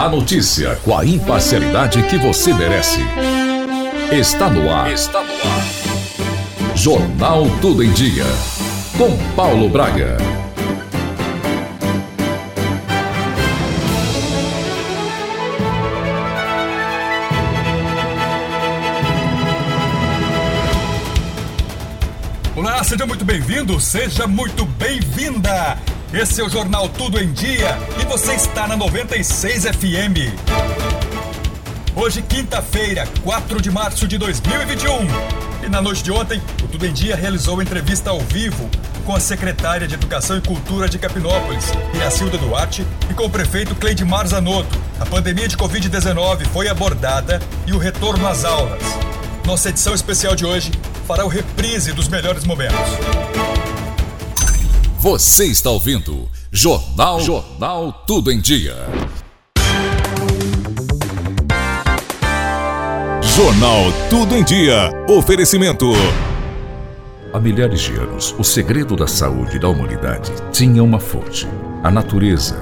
A 0.00 0.08
notícia 0.08 0.76
com 0.76 0.96
a 0.96 1.04
imparcialidade 1.04 2.02
que 2.04 2.16
você 2.16 2.54
merece. 2.54 3.00
Está 4.10 4.48
no 4.48 4.72
ar. 4.72 4.90
Está 4.90 5.22
no 5.22 5.30
ar. 5.30 6.74
Jornal 6.74 7.44
Tudo 7.60 7.84
em 7.84 7.92
Dia. 7.92 8.24
Com 8.96 9.14
Paulo 9.36 9.68
Braga. 9.68 10.16
Olá, 22.56 22.82
seja 22.84 23.04
muito 23.04 23.26
bem-vindo, 23.26 23.78
seja 23.78 24.26
muito 24.26 24.64
bem-vinda. 24.64 25.76
Esse 26.12 26.40
é 26.40 26.44
o 26.44 26.48
Jornal 26.48 26.88
Tudo 26.88 27.20
em 27.20 27.30
Dia 27.32 27.78
e 28.00 28.04
você 28.04 28.34
está 28.34 28.66
na 28.66 28.76
96 28.76 29.62
FM. 29.62 30.34
Hoje, 31.94 32.20
quinta-feira, 32.20 33.06
4 33.22 33.62
de 33.62 33.70
março 33.70 34.08
de 34.08 34.18
2021. 34.18 35.06
E 35.64 35.68
na 35.68 35.80
noite 35.80 36.02
de 36.02 36.10
ontem, 36.10 36.42
o 36.64 36.66
Tudo 36.66 36.84
em 36.84 36.92
Dia 36.92 37.14
realizou 37.14 37.62
entrevista 37.62 38.10
ao 38.10 38.18
vivo 38.18 38.68
com 39.06 39.14
a 39.14 39.20
secretária 39.20 39.86
de 39.86 39.94
Educação 39.94 40.36
e 40.36 40.40
Cultura 40.40 40.88
de 40.88 40.98
Capinópolis, 40.98 41.66
Iracilda 41.94 42.36
Duarte, 42.38 42.84
e 43.08 43.14
com 43.14 43.26
o 43.26 43.30
prefeito 43.30 43.76
Cleidmar 43.76 44.26
Zanotto. 44.26 44.80
A 44.98 45.06
pandemia 45.06 45.46
de 45.46 45.56
Covid-19 45.56 46.44
foi 46.46 46.66
abordada 46.66 47.40
e 47.68 47.72
o 47.72 47.78
retorno 47.78 48.26
às 48.26 48.44
aulas. 48.44 48.82
Nossa 49.46 49.68
edição 49.68 49.94
especial 49.94 50.34
de 50.34 50.44
hoje 50.44 50.72
fará 51.06 51.24
o 51.24 51.28
reprise 51.28 51.92
dos 51.92 52.08
melhores 52.08 52.44
momentos. 52.44 53.59
Você 55.00 55.46
está 55.46 55.70
ouvindo 55.70 56.28
Jornal 56.52 57.20
Jornal 57.20 58.04
Tudo 58.06 58.30
em 58.30 58.38
Dia. 58.38 58.76
Jornal 63.22 63.84
Tudo 64.10 64.36
em 64.36 64.44
Dia. 64.44 64.90
Oferecimento. 65.08 65.86
Há 67.32 67.40
milhares 67.40 67.80
de 67.80 67.94
anos, 67.94 68.34
o 68.38 68.44
segredo 68.44 68.94
da 68.94 69.06
saúde 69.06 69.58
da 69.58 69.70
humanidade 69.70 70.30
tinha 70.52 70.84
uma 70.84 71.00
fonte: 71.00 71.48
a 71.82 71.90
natureza. 71.90 72.60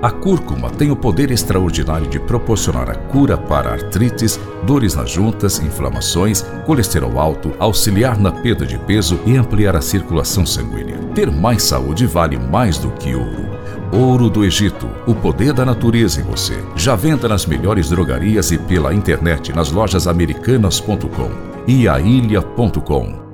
A 0.00 0.12
cúrcuma 0.12 0.70
tem 0.70 0.92
o 0.92 0.96
poder 0.96 1.32
extraordinário 1.32 2.06
de 2.06 2.20
proporcionar 2.20 2.88
a 2.88 2.94
cura 2.94 3.36
para 3.36 3.72
artrites, 3.72 4.38
dores 4.64 4.94
nas 4.94 5.10
juntas, 5.10 5.58
inflamações, 5.58 6.42
colesterol 6.64 7.18
alto, 7.18 7.52
auxiliar 7.58 8.16
na 8.16 8.30
perda 8.30 8.64
de 8.64 8.78
peso 8.78 9.18
e 9.26 9.36
ampliar 9.36 9.74
a 9.74 9.80
circulação 9.80 10.46
sanguínea. 10.46 10.98
Ter 11.16 11.32
mais 11.32 11.64
saúde 11.64 12.06
vale 12.06 12.38
mais 12.38 12.78
do 12.78 12.92
que 12.92 13.12
ouro. 13.12 13.48
Ouro 13.92 14.30
do 14.30 14.44
Egito, 14.44 14.88
o 15.04 15.14
poder 15.14 15.52
da 15.52 15.64
natureza 15.64 16.20
em 16.20 16.24
você. 16.24 16.62
Já 16.76 16.94
venda 16.94 17.26
nas 17.26 17.44
melhores 17.44 17.88
drogarias 17.88 18.52
e 18.52 18.58
pela 18.58 18.94
internet 18.94 19.52
nas 19.52 19.72
lojas 19.72 20.06
americanas.com 20.06 21.30
e 21.66 21.88
ailha.com. 21.88 23.26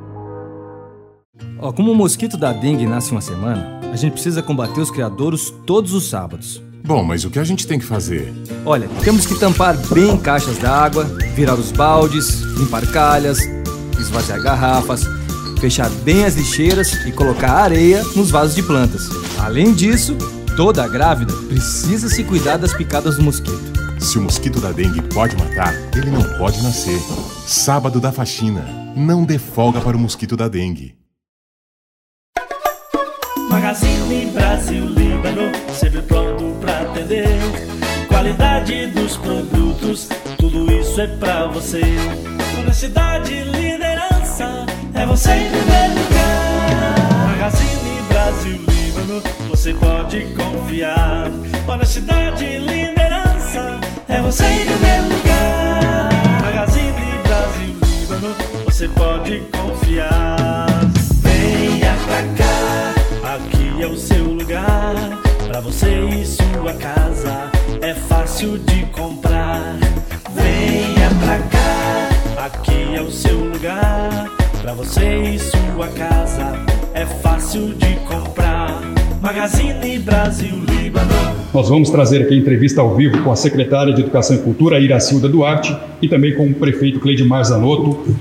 Como 1.77 1.93
o 1.93 1.95
mosquito 1.95 2.37
da 2.37 2.53
dengue 2.53 2.87
nasce 2.87 3.11
uma 3.11 3.21
semana, 3.21 3.74
a 3.95 3.97
gente 3.97 4.15
precisa 4.15 4.43
combater 4.43 4.81
os 4.81 4.91
criadouros 4.91 5.55
todos 5.65 5.93
os 5.95 6.09
sábados. 6.09 6.61
Bom, 6.85 7.05
mas 7.05 7.25
o 7.25 7.31
que 7.31 7.39
a 7.39 7.45
gente 7.45 7.65
tem 7.65 7.79
que 7.79 7.85
fazer? 7.85 8.35
Olha, 8.67 8.89
temos 9.05 9.25
que 9.25 9.39
tampar 9.39 9.77
bem 9.95 10.19
caixas 10.19 10.59
d'água, 10.59 11.05
virar 11.37 11.55
os 11.55 11.71
baldes, 11.71 12.41
limpar 12.59 12.85
calhas, 12.91 13.39
esvaziar 13.97 14.43
garrafas, 14.43 15.05
fechar 15.61 15.89
bem 16.03 16.25
as 16.25 16.35
lixeiras 16.35 17.07
e 17.07 17.13
colocar 17.13 17.53
areia 17.53 18.03
nos 18.17 18.33
vasos 18.33 18.57
de 18.57 18.65
plantas. 18.65 19.09
Além 19.39 19.73
disso, 19.73 20.17
toda 20.57 20.89
grávida 20.89 21.33
precisa 21.47 22.09
se 22.09 22.25
cuidar 22.25 22.57
das 22.57 22.75
picadas 22.75 23.17
do 23.17 23.23
mosquito. 23.23 23.63
Se 24.01 24.19
o 24.19 24.23
mosquito 24.23 24.61
da 24.61 24.73
dengue 24.73 25.03
pode 25.03 25.37
matar, 25.37 25.73
ele 25.97 26.11
não 26.11 26.37
pode 26.37 26.61
nascer. 26.65 27.01
Sábado 27.47 28.01
da 28.01 28.11
faxina. 28.11 28.93
Não 28.97 29.25
dê 29.25 29.39
folga 29.39 29.81
para 29.81 29.97
o 29.97 30.01
mosquito 30.01 30.37
da 30.37 30.49
dengue. 30.49 30.97
Magazine 33.55 34.33
Brasil 34.33 34.85
Líbano, 34.85 35.53
sempre 35.73 36.03
pronto 36.03 36.57
pra 36.61 36.81
atender. 36.81 37.29
Qualidade 38.09 38.89
dos 38.89 39.17
produtos, 39.17 40.09
tudo 40.39 40.73
isso 40.73 41.01
é 41.01 41.07
pra 41.07 41.47
você. 41.47 41.81
Honestidade 42.59 43.33
e 43.33 43.43
liderança, 43.45 44.67
é 44.93 45.07
você 45.07 45.31
em 45.31 45.51
primeiro 45.51 45.95
lugar. 45.95 47.29
Magazine 47.29 48.03
Brasil 48.09 48.61
Líbano, 48.67 49.23
você 49.49 49.73
pode 49.75 50.21
confiar. 50.35 51.31
Honestidade 51.69 52.45
e 52.45 52.59
liderança, 52.59 53.79
é 54.09 54.21
você 54.21 54.47
em 54.47 54.67
primeiro 54.67 55.05
lugar. 55.05 56.09
Magazine 56.43 57.19
Brasil 57.23 57.77
Líbano, 58.01 58.35
você 58.65 58.89
pode 58.89 59.39
confiar. 59.53 60.67
Venha 61.23 61.95
pra 62.05 62.23
cá, 62.37 62.74
é 63.85 63.87
o 63.87 63.97
seu 63.99 64.25
lugar. 64.25 64.95
Pra 65.47 65.61
você 65.61 66.07
e 66.07 66.25
sua 66.25 66.73
casa, 66.73 67.51
é 67.83 67.93
fácil 67.93 68.57
de 68.57 68.87
comprar. 68.87 69.79
Venha 70.35 71.11
pra 71.23 71.39
cá, 71.39 72.47
aqui 72.47 72.95
é 72.95 73.03
o 73.03 73.11
seu 73.11 73.39
lugar. 73.39 74.31
Pra 74.63 74.73
você 74.73 75.35
e 75.35 75.39
sua 75.39 75.89
casa, 75.89 76.53
é 76.95 77.05
fácil 77.05 77.75
de 77.75 77.95
comprar. 78.09 78.81
Magazine 79.21 79.99
Brasil 79.99 80.57
Líbano. 80.67 81.13
Nós 81.53 81.69
vamos 81.69 81.91
trazer 81.91 82.23
aqui 82.23 82.35
a 82.35 82.39
entrevista 82.39 82.81
ao 82.81 82.97
vivo 82.97 83.23
com 83.23 83.31
a 83.31 83.37
secretária 83.37 83.93
de 83.93 84.01
Educação 84.01 84.37
e 84.37 84.39
Cultura, 84.39 84.81
Iracilda 84.81 85.29
Duarte, 85.29 85.77
e 86.01 86.09
também 86.09 86.35
com 86.35 86.47
o 86.47 86.55
prefeito 86.55 87.01
Cleidmar 87.01 87.45
Zanotto. 87.45 88.17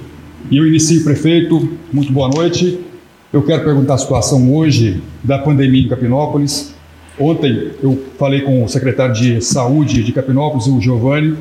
E 0.51 0.57
eu 0.57 0.67
inicio, 0.67 1.05
prefeito, 1.05 1.69
muito 1.91 2.11
boa 2.11 2.27
noite. 2.27 2.92
Eu 3.33 3.41
quero 3.41 3.63
perguntar 3.63 3.95
a 3.95 3.97
situação 3.97 4.53
hoje 4.53 5.01
da 5.23 5.39
pandemia 5.39 5.81
em 5.81 5.87
Capinópolis. 5.87 6.75
Ontem 7.17 7.71
eu 7.81 7.99
falei 8.15 8.41
com 8.41 8.63
o 8.63 8.69
secretário 8.69 9.15
de 9.15 9.41
Saúde 9.41 10.03
de 10.03 10.11
Capinópolis, 10.13 10.67
o 10.67 10.79
Giovanni. 10.79 11.35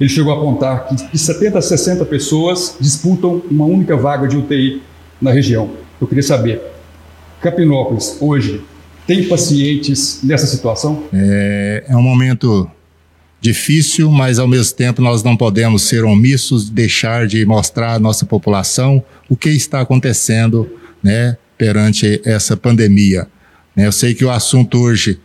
Ele 0.00 0.08
chegou 0.08 0.32
a 0.32 0.36
apontar 0.36 0.86
que 0.86 0.94
de 0.94 1.18
70 1.18 1.58
a 1.58 1.60
60 1.60 2.04
pessoas 2.04 2.76
disputam 2.80 3.42
uma 3.50 3.64
única 3.64 3.96
vaga 3.96 4.28
de 4.28 4.36
UTI 4.36 4.82
na 5.20 5.32
região. 5.32 5.70
Eu 6.00 6.06
queria 6.06 6.22
saber, 6.22 6.62
Capinópolis 7.40 8.18
hoje 8.20 8.62
tem 9.04 9.26
pacientes 9.26 10.20
nessa 10.22 10.46
situação? 10.46 11.02
É, 11.12 11.86
é 11.88 11.96
um 11.96 12.02
momento 12.02 12.70
difícil, 13.40 14.08
mas 14.12 14.38
ao 14.38 14.46
mesmo 14.46 14.76
tempo 14.76 15.02
nós 15.02 15.24
não 15.24 15.36
podemos 15.36 15.82
ser 15.82 16.04
omissos, 16.04 16.70
deixar 16.70 17.26
de 17.26 17.44
mostrar 17.44 17.94
à 17.94 17.98
nossa 17.98 18.24
população 18.24 19.02
o 19.28 19.36
que 19.36 19.50
está 19.50 19.80
acontecendo 19.80 20.70
né, 21.02 21.36
perante 21.58 22.20
essa 22.24 22.56
pandemia. 22.56 23.26
Né, 23.74 23.86
eu 23.86 23.92
sei 23.92 24.14
que 24.14 24.24
o 24.24 24.30
assunto 24.30 24.78
hoje 24.78 25.20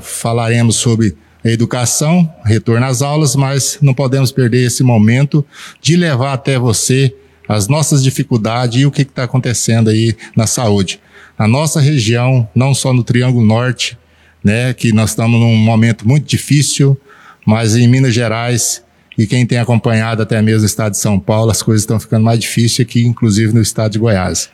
falaremos 0.00 0.76
sobre 0.76 1.16
a 1.44 1.48
educação, 1.48 2.32
retorno 2.44 2.86
às 2.86 3.02
aulas, 3.02 3.36
mas 3.36 3.78
não 3.80 3.92
podemos 3.94 4.32
perder 4.32 4.66
esse 4.66 4.82
momento 4.82 5.44
de 5.80 5.96
levar 5.96 6.32
até 6.32 6.58
você 6.58 7.14
as 7.46 7.68
nossas 7.68 8.02
dificuldades 8.02 8.80
e 8.80 8.86
o 8.86 8.90
que 8.90 9.02
está 9.02 9.24
acontecendo 9.24 9.90
aí 9.90 10.16
na 10.34 10.46
saúde. 10.46 10.98
Na 11.38 11.46
nossa 11.46 11.80
região, 11.80 12.48
não 12.54 12.74
só 12.74 12.92
no 12.92 13.04
Triângulo 13.04 13.44
Norte, 13.44 13.98
né, 14.42 14.72
que 14.72 14.92
nós 14.92 15.10
estamos 15.10 15.38
num 15.38 15.56
momento 15.56 16.08
muito 16.08 16.26
difícil, 16.26 16.98
mas 17.46 17.76
em 17.76 17.86
Minas 17.86 18.14
Gerais 18.14 18.82
e 19.16 19.26
quem 19.26 19.46
tem 19.46 19.58
acompanhado 19.58 20.22
até 20.22 20.40
mesmo 20.42 20.62
o 20.62 20.66
estado 20.66 20.92
de 20.92 20.98
São 20.98 21.20
Paulo, 21.20 21.50
as 21.50 21.62
coisas 21.62 21.82
estão 21.82 22.00
ficando 22.00 22.24
mais 22.24 22.38
difíceis 22.38 22.86
aqui, 22.86 23.06
inclusive 23.06 23.52
no 23.52 23.60
estado 23.60 23.92
de 23.92 23.98
Goiás. 23.98 24.50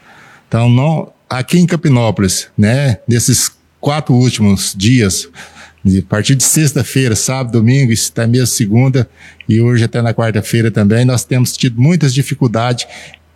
Então, 0.51 0.69
não, 0.69 1.13
aqui 1.29 1.61
em 1.61 1.65
Capinópolis, 1.65 2.49
né, 2.59 2.99
nesses 3.07 3.53
quatro 3.81 4.13
últimos 4.13 4.75
dias, 4.77 5.29
a 5.87 6.03
partir 6.09 6.35
de 6.35 6.43
sexta-feira, 6.43 7.15
sábado, 7.15 7.53
domingo, 7.53 7.93
até 8.11 8.27
mesmo 8.27 8.49
segunda 8.49 9.09
e 9.49 9.61
hoje 9.61 9.85
até 9.85 10.03
na 10.03 10.13
quarta-feira 10.13 10.69
também, 10.69 11.05
nós 11.05 11.23
temos 11.23 11.57
tido 11.57 11.81
muitas 11.81 12.13
dificuldades 12.13 12.85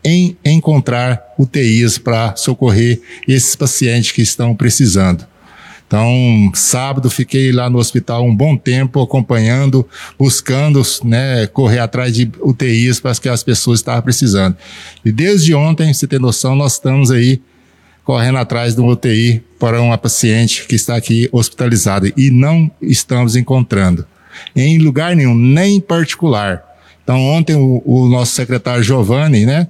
em 0.05 0.37
encontrar 0.45 1.23
UTIs 1.39 1.99
para 1.99 2.35
socorrer 2.35 3.01
esses 3.29 3.55
pacientes 3.55 4.11
que 4.11 4.21
estão 4.21 4.53
precisando. 4.53 5.25
Então, 5.95 6.51
sábado 6.55 7.09
fiquei 7.09 7.53
lá 7.53 7.71
no 7.71 7.79
hospital 7.79 8.25
um 8.25 8.35
bom 8.35 8.57
tempo 8.57 9.01
acompanhando, 9.01 9.89
buscando, 10.19 10.83
né, 11.05 11.47
correr 11.47 11.79
atrás 11.79 12.13
de 12.13 12.29
UTIs 12.41 12.99
para 12.99 13.15
que 13.15 13.29
as 13.29 13.45
pessoas 13.45 13.79
estavam 13.79 14.03
precisando. 14.03 14.57
E 15.05 15.13
desde 15.13 15.55
ontem, 15.55 15.95
você 15.95 16.09
tem 16.09 16.19
noção, 16.19 16.57
nós 16.57 16.73
estamos 16.73 17.13
aí 17.13 17.41
correndo 18.03 18.39
atrás 18.39 18.75
de 18.75 18.81
um 18.81 18.89
UTI 18.89 19.41
para 19.57 19.81
uma 19.81 19.97
paciente 19.97 20.67
que 20.67 20.75
está 20.75 20.97
aqui 20.97 21.29
hospitalizada 21.31 22.13
e 22.17 22.29
não 22.29 22.69
estamos 22.83 23.37
encontrando 23.37 24.05
em 24.57 24.79
lugar 24.79 25.15
nenhum, 25.15 25.37
nem 25.37 25.77
em 25.77 25.81
particular. 25.81 26.61
Então, 27.05 27.21
ontem 27.21 27.55
o, 27.55 27.81
o 27.87 28.09
nosso 28.09 28.33
secretário 28.33 28.83
Giovanni, 28.83 29.47
né, 29.47 29.69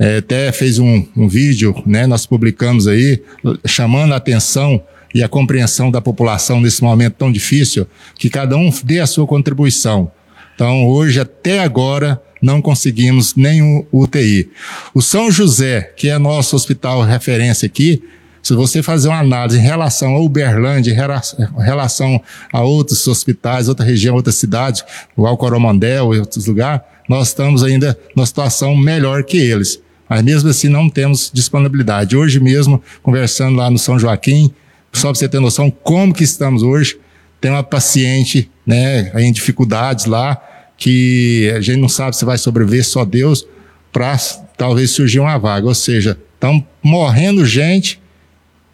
é, 0.00 0.16
até 0.16 0.50
fez 0.50 0.78
um, 0.78 1.04
um 1.14 1.28
vídeo, 1.28 1.74
né, 1.84 2.06
nós 2.06 2.24
publicamos 2.24 2.88
aí, 2.88 3.22
chamando 3.66 4.14
a 4.14 4.16
atenção 4.16 4.82
e 5.14 5.22
a 5.22 5.28
compreensão 5.28 5.90
da 5.90 6.00
população 6.00 6.60
nesse 6.60 6.82
momento 6.82 7.14
tão 7.14 7.32
difícil, 7.32 7.86
que 8.16 8.28
cada 8.28 8.56
um 8.56 8.70
dê 8.84 9.00
a 9.00 9.06
sua 9.06 9.26
contribuição. 9.26 10.10
Então, 10.54 10.86
hoje, 10.86 11.20
até 11.20 11.60
agora, 11.60 12.20
não 12.42 12.60
conseguimos 12.60 13.34
nenhum 13.34 13.86
UTI. 13.92 14.50
O 14.94 15.00
São 15.00 15.30
José, 15.30 15.92
que 15.96 16.08
é 16.08 16.18
nosso 16.18 16.56
hospital 16.56 17.02
referência 17.02 17.66
aqui, 17.66 18.02
se 18.42 18.54
você 18.54 18.82
fazer 18.82 19.08
uma 19.08 19.18
análise 19.18 19.58
em 19.58 19.62
relação 19.62 20.14
ao 20.14 20.24
Uberlândia, 20.24 20.92
em 20.92 21.62
relação 21.62 22.20
a 22.52 22.62
outros 22.62 23.06
hospitais, 23.06 23.68
outra 23.68 23.84
região, 23.84 24.14
outra 24.14 24.32
cidade, 24.32 24.84
igual 25.16 25.36
Coromandel 25.36 26.14
e 26.14 26.18
outros 26.18 26.46
lugares, 26.46 26.80
nós 27.08 27.28
estamos 27.28 27.62
ainda 27.62 27.98
numa 28.14 28.26
situação 28.26 28.76
melhor 28.76 29.24
que 29.24 29.36
eles. 29.36 29.80
Mas 30.08 30.22
mesmo 30.22 30.48
assim 30.48 30.68
não 30.68 30.88
temos 30.88 31.30
disponibilidade. 31.32 32.16
Hoje 32.16 32.40
mesmo, 32.40 32.82
conversando 33.02 33.56
lá 33.56 33.70
no 33.70 33.78
São 33.78 33.98
Joaquim, 33.98 34.52
só 34.98 35.08
para 35.08 35.18
você 35.18 35.28
ter 35.28 35.40
noção 35.40 35.70
como 35.70 36.12
que 36.12 36.24
estamos 36.24 36.62
hoje, 36.62 36.98
tem 37.40 37.50
uma 37.50 37.62
paciente 37.62 38.50
né, 38.66 39.12
em 39.16 39.32
dificuldades 39.32 40.06
lá, 40.06 40.42
que 40.76 41.52
a 41.56 41.60
gente 41.60 41.80
não 41.80 41.88
sabe 41.88 42.16
se 42.16 42.24
vai 42.24 42.38
sobreviver, 42.38 42.84
só 42.84 43.04
Deus, 43.04 43.46
para 43.92 44.16
talvez 44.56 44.90
surgir 44.90 45.20
uma 45.20 45.38
vaga. 45.38 45.66
Ou 45.66 45.74
seja, 45.74 46.18
estão 46.34 46.64
morrendo 46.82 47.44
gente 47.44 48.00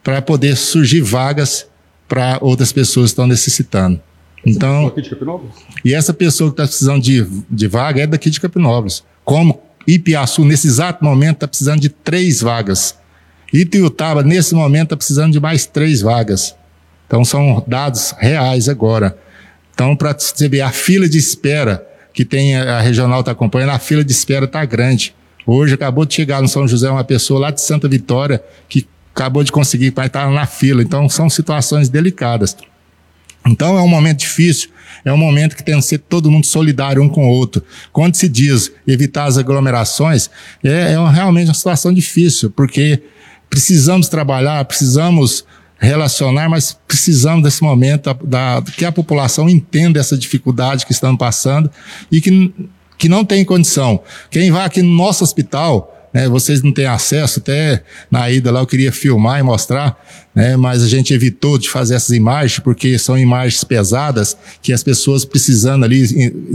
para 0.02 0.20
poder 0.20 0.56
surgir 0.56 1.00
vagas 1.00 1.66
para 2.08 2.38
outras 2.40 2.72
pessoas 2.72 3.06
que 3.06 3.12
estão 3.12 3.26
necessitando. 3.26 4.00
Então, 4.46 4.92
e 5.82 5.94
essa 5.94 6.12
pessoa 6.12 6.50
que 6.50 6.54
está 6.54 6.66
precisando 6.66 7.02
de, 7.02 7.26
de 7.50 7.66
vaga 7.66 8.02
é 8.02 8.06
daqui 8.06 8.28
de 8.28 8.38
Capinópolis. 8.38 9.02
Como 9.24 9.62
Ipiaçu, 9.86 10.44
nesse 10.44 10.66
exato 10.66 11.02
momento, 11.02 11.36
está 11.36 11.48
precisando 11.48 11.80
de 11.80 11.88
três 11.88 12.42
vagas. 12.42 12.94
Itiutaba, 13.52 14.22
nesse 14.22 14.54
momento, 14.54 14.84
está 14.84 14.96
precisando 14.96 15.32
de 15.32 15.40
mais 15.40 15.66
três 15.66 16.00
vagas. 16.00 16.54
Então, 17.06 17.24
são 17.24 17.62
dados 17.66 18.14
reais 18.18 18.68
agora. 18.68 19.16
Então, 19.72 19.94
para 19.96 20.12
você 20.12 20.48
ver, 20.48 20.62
a 20.62 20.70
fila 20.70 21.08
de 21.08 21.18
espera 21.18 21.86
que 22.12 22.24
tem 22.24 22.56
a 22.56 22.80
regional 22.80 23.20
está 23.20 23.32
acompanhando, 23.32 23.70
a 23.70 23.78
fila 23.78 24.04
de 24.04 24.12
espera 24.12 24.44
está 24.44 24.64
grande. 24.64 25.14
Hoje 25.46 25.74
acabou 25.74 26.06
de 26.06 26.14
chegar 26.14 26.40
no 26.40 26.48
São 26.48 26.66
José 26.66 26.88
uma 26.88 27.04
pessoa 27.04 27.40
lá 27.40 27.50
de 27.50 27.60
Santa 27.60 27.88
Vitória 27.88 28.42
que 28.68 28.86
acabou 29.14 29.44
de 29.44 29.52
conseguir, 29.52 29.90
vai 29.90 30.06
estar 30.06 30.30
na 30.30 30.46
fila. 30.46 30.82
Então, 30.82 31.08
são 31.08 31.28
situações 31.28 31.88
delicadas. 31.88 32.56
Então, 33.46 33.76
é 33.76 33.82
um 33.82 33.88
momento 33.88 34.20
difícil, 34.20 34.70
é 35.04 35.12
um 35.12 35.18
momento 35.18 35.54
que 35.54 35.62
tem 35.62 35.76
que 35.76 35.82
ser 35.82 35.98
todo 35.98 36.30
mundo 36.30 36.46
solidário 36.46 37.02
um 37.02 37.08
com 37.08 37.26
o 37.26 37.30
outro. 37.30 37.62
Quando 37.92 38.14
se 38.14 38.28
diz 38.28 38.72
evitar 38.86 39.26
as 39.26 39.36
aglomerações, 39.36 40.30
é, 40.62 40.92
é 40.92 41.10
realmente 41.10 41.48
uma 41.48 41.54
situação 41.54 41.92
difícil, 41.92 42.50
porque 42.50 43.02
precisamos 43.54 44.08
trabalhar, 44.08 44.64
precisamos 44.64 45.44
relacionar, 45.78 46.48
mas 46.48 46.76
precisamos 46.88 47.44
desse 47.44 47.62
momento 47.62 48.12
da, 48.24 48.58
da, 48.58 48.72
que 48.72 48.84
a 48.84 48.90
população 48.90 49.48
entenda 49.48 50.00
essa 50.00 50.16
dificuldade 50.18 50.84
que 50.84 50.90
estamos 50.90 51.16
passando 51.16 51.70
e 52.10 52.20
que, 52.20 52.52
que 52.98 53.08
não 53.08 53.24
tem 53.24 53.44
condição. 53.44 54.00
Quem 54.28 54.50
vai 54.50 54.66
aqui 54.66 54.82
no 54.82 54.92
nosso 54.92 55.22
hospital, 55.22 56.10
né, 56.12 56.28
vocês 56.28 56.64
não 56.64 56.72
têm 56.72 56.86
acesso, 56.86 57.38
até 57.38 57.84
na 58.10 58.28
ida 58.28 58.50
lá 58.50 58.58
eu 58.58 58.66
queria 58.66 58.90
filmar 58.90 59.38
e 59.38 59.44
mostrar, 59.44 60.04
né, 60.34 60.56
mas 60.56 60.82
a 60.82 60.88
gente 60.88 61.14
evitou 61.14 61.56
de 61.56 61.70
fazer 61.70 61.94
essas 61.94 62.16
imagens 62.16 62.58
porque 62.58 62.98
são 62.98 63.16
imagens 63.16 63.62
pesadas 63.62 64.36
que 64.60 64.72
as 64.72 64.82
pessoas 64.82 65.24
precisando 65.24 65.84
ali 65.84 66.04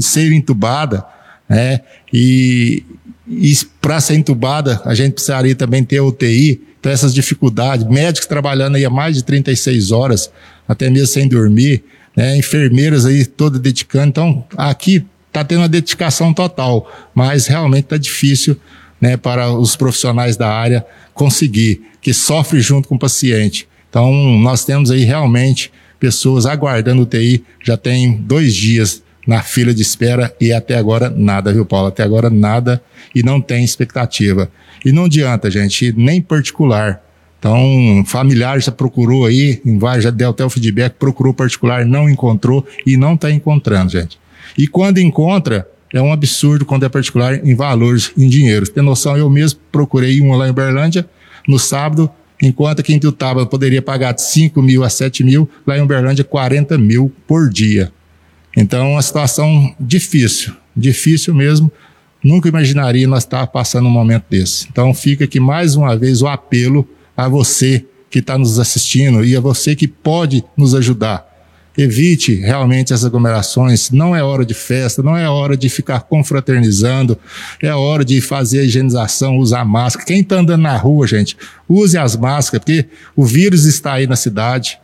ser 0.02 0.34
entubada, 0.34 1.06
né, 1.48 1.80
e, 2.12 2.84
e 3.26 3.54
para 3.80 4.02
ser 4.02 4.16
entubada 4.16 4.82
a 4.84 4.94
gente 4.94 5.14
precisaria 5.14 5.56
também 5.56 5.82
ter 5.82 6.02
UTI, 6.02 6.68
essas 6.84 7.14
dificuldades, 7.14 7.86
médicos 7.88 8.28
trabalhando 8.28 8.76
aí 8.76 8.86
há 8.86 8.90
mais 8.90 9.16
de 9.16 9.24
36 9.24 9.92
horas, 9.92 10.32
até 10.68 10.90
mesmo 10.90 11.08
sem 11.08 11.28
dormir, 11.28 11.84
né? 12.16 12.38
enfermeiras 12.38 13.06
aí 13.06 13.26
todas 13.26 13.60
dedicando. 13.60 14.08
Então, 14.08 14.46
aqui 14.56 15.06
está 15.28 15.44
tendo 15.44 15.62
uma 15.62 15.70
dedicação 15.70 16.34
total, 16.34 16.90
mas 17.14 17.48
realmente 17.48 17.86
está 17.86 17.98
difícil 17.98 18.58
né, 19.00 19.18
para 19.18 19.52
os 19.52 19.76
profissionais 19.76 20.36
da 20.38 20.50
área 20.50 20.86
conseguir, 21.14 21.82
que 22.02 22.14
sofre 22.14 22.62
junto 22.62 22.88
com 22.88 22.96
o 22.96 23.00
paciente. 23.00 23.68
Então, 23.90 24.12
nós 24.40 24.66
temos 24.66 24.92
aí 24.92 25.04
realmente 25.04 25.72
pessoas 26.00 26.46
aguardando 26.46 27.02
UTI, 27.02 27.44
já 27.64 27.76
tem 27.76 28.14
dois 28.14 28.54
dias 28.56 29.04
na 29.30 29.44
fila 29.44 29.72
de 29.72 29.84
espera 29.84 30.36
e 30.42 30.52
até 30.52 30.76
agora 30.76 31.08
nada, 31.08 31.54
viu, 31.54 31.64
Paulo? 31.64 31.90
Até 31.90 32.02
agora 32.02 32.32
nada 32.32 32.82
e 33.14 33.22
não 33.22 33.40
tem 33.40 33.64
expectativa. 33.64 34.50
E 34.84 34.92
não 34.92 35.06
adianta, 35.06 35.52
gente, 35.52 35.94
nem 35.96 36.20
particular. 36.20 37.00
Então, 37.38 38.04
familiar 38.08 38.60
já 38.60 38.72
procurou 38.72 39.28
aí, 39.28 39.62
já 40.00 40.10
deu 40.10 40.32
até 40.32 40.44
o 40.44 40.50
feedback, 40.50 40.96
procurou 40.98 41.32
particular, 41.32 41.86
não 41.86 42.10
encontrou 42.10 42.66
e 42.88 42.98
não 42.98 43.14
está 43.14 43.30
encontrando, 43.30 43.92
gente. 43.92 44.20
E 44.58 44.68
quando 44.68 44.98
encontra, 44.98 45.68
é 45.94 46.02
um 46.02 46.12
absurdo 46.12 46.66
quando 46.66 46.88
é 46.88 46.90
particular 46.90 47.46
em 47.46 47.54
valores, 47.54 48.12
em 48.18 48.28
dinheiro. 48.28 48.68
Tem 48.68 48.84
noção, 48.84 49.16
eu 49.16 49.30
mesmo 49.30 49.60
procurei 49.72 50.20
uma 50.22 50.38
lá 50.38 50.48
em 50.48 50.52
Uberlândia 50.52 51.08
no 51.48 51.60
sábado, 51.60 52.10
enquanto 52.42 52.82
que 52.82 52.96
em 52.96 53.00
Tutaba 53.00 53.46
poderia 53.46 53.80
pagar 53.82 54.12
de 54.12 54.24
5 54.24 54.60
mil 54.60 54.84
a 54.84 54.90
7 54.90 55.24
mil, 55.24 55.48
lá 55.68 55.78
em 55.78 55.84
Uberlândia 55.84 56.24
40 56.24 56.80
mil 56.80 57.14
por 57.28 57.48
dia. 57.48 57.92
Então, 58.60 58.86
é 58.86 58.90
uma 58.92 59.02
situação 59.02 59.74
difícil, 59.80 60.54
difícil 60.76 61.34
mesmo, 61.34 61.72
Nunca 62.24 62.50
imaginaria 62.50 63.08
nós 63.08 63.24
estar 63.24 63.48
passando 63.48 63.88
um 63.88 63.92
momento 63.92 64.26
desse. 64.30 64.68
Então 64.70 64.94
fica 64.94 65.24
aqui 65.24 65.40
mais 65.40 65.76
uma 65.76 65.96
vez 65.96 66.22
o 66.22 66.28
apelo 66.28 66.88
a 67.16 67.30
você 67.30 67.86
que 68.10 68.20
está 68.20 68.38
nos 68.38 68.60
assistindo 68.60 69.24
e 69.24 69.36
a 69.36 69.40
você 69.40 69.76
que 69.76 69.88
pode 69.88 70.44
nos 70.58 70.76
ajudar. 70.76 71.28
Evite 71.78 72.36
realmente 72.36 72.94
as 72.94 73.06
aglomerações. 73.06 73.90
Não 73.90 74.14
é 74.14 74.22
hora 74.22 74.46
de 74.46 74.54
festa, 74.54 75.02
não 75.02 75.16
é 75.16 75.30
hora 75.30 75.56
de 75.56 75.70
ficar 75.70 76.02
confraternizando, 76.02 77.18
é 77.62 77.74
hora 77.74 78.04
de 78.04 78.20
fazer 78.20 78.60
a 78.60 78.64
higienização, 78.64 79.38
usar 79.38 79.64
máscara. 79.64 80.06
Quem 80.06 80.20
está 80.20 80.38
andando 80.38 80.62
na 80.62 80.76
rua, 80.76 81.08
gente, 81.08 81.38
use 81.70 81.98
as 81.98 82.18
máscaras, 82.18 82.66
porque 82.66 82.86
o 83.16 83.24
vírus 83.24 83.64
está 83.64 83.94
aí 83.94 84.08
na 84.08 84.18
cidade. 84.18 84.78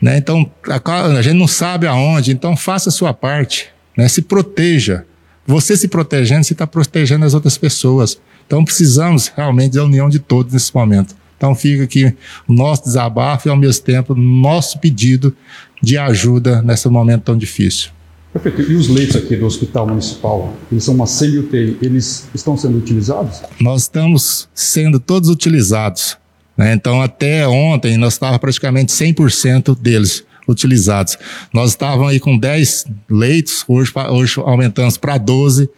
Né? 0.00 0.18
Então, 0.18 0.50
a, 0.66 1.22
gente 1.22 1.36
não 1.36 1.48
sabe 1.48 1.86
aonde, 1.86 2.32
então 2.32 2.56
faça 2.56 2.88
a 2.88 2.92
sua 2.92 3.12
parte, 3.12 3.68
né? 3.96 4.08
se 4.08 4.22
proteja. 4.22 5.04
Você 5.46 5.76
se 5.76 5.88
protegendo, 5.88 6.44
você 6.44 6.52
está 6.52 6.66
protegendo 6.66 7.24
as 7.24 7.34
outras 7.34 7.56
pessoas. 7.56 8.20
Então 8.46 8.64
precisamos 8.64 9.32
realmente 9.34 9.74
da 9.74 9.84
união 9.84 10.08
de 10.08 10.18
todos 10.18 10.52
nesse 10.52 10.74
momento. 10.74 11.14
Então 11.36 11.54
fica 11.54 11.84
aqui 11.84 12.14
o 12.46 12.52
nosso 12.52 12.84
desabafo 12.84 13.48
e 13.48 13.50
ao 13.50 13.56
mesmo 13.56 13.84
tempo 13.84 14.14
nosso 14.14 14.78
pedido 14.78 15.34
de 15.82 15.96
ajuda 15.96 16.60
nesse 16.62 16.88
momento 16.88 17.22
tão 17.24 17.36
difícil. 17.36 17.90
Perfeito. 18.32 18.70
E 18.70 18.74
os 18.74 18.88
leitos 18.88 19.16
aqui 19.16 19.36
do 19.36 19.46
Hospital 19.46 19.86
Municipal, 19.86 20.52
eles 20.70 20.84
são 20.84 20.94
uma 20.94 21.06
semi-UTI, 21.06 21.78
eles 21.80 22.28
estão 22.34 22.56
sendo 22.56 22.78
utilizados? 22.78 23.42
Nós 23.60 23.82
estamos 23.82 24.48
sendo 24.54 25.00
todos 25.00 25.30
utilizados. 25.30 26.16
Né? 26.58 26.72
Então 26.72 27.00
até 27.00 27.46
ontem 27.46 27.96
nós 27.96 28.14
estávamos 28.14 28.40
praticamente 28.40 28.92
100% 28.92 29.78
deles 29.78 30.24
utilizados. 30.48 31.16
Nós 31.54 31.70
estávamos 31.70 32.08
aí 32.08 32.18
com 32.18 32.36
10 32.36 32.86
leitos, 33.08 33.64
hoje, 33.68 33.92
hoje 34.10 34.34
aumentamos 34.38 34.96
para 34.96 35.16
12, 35.16 35.70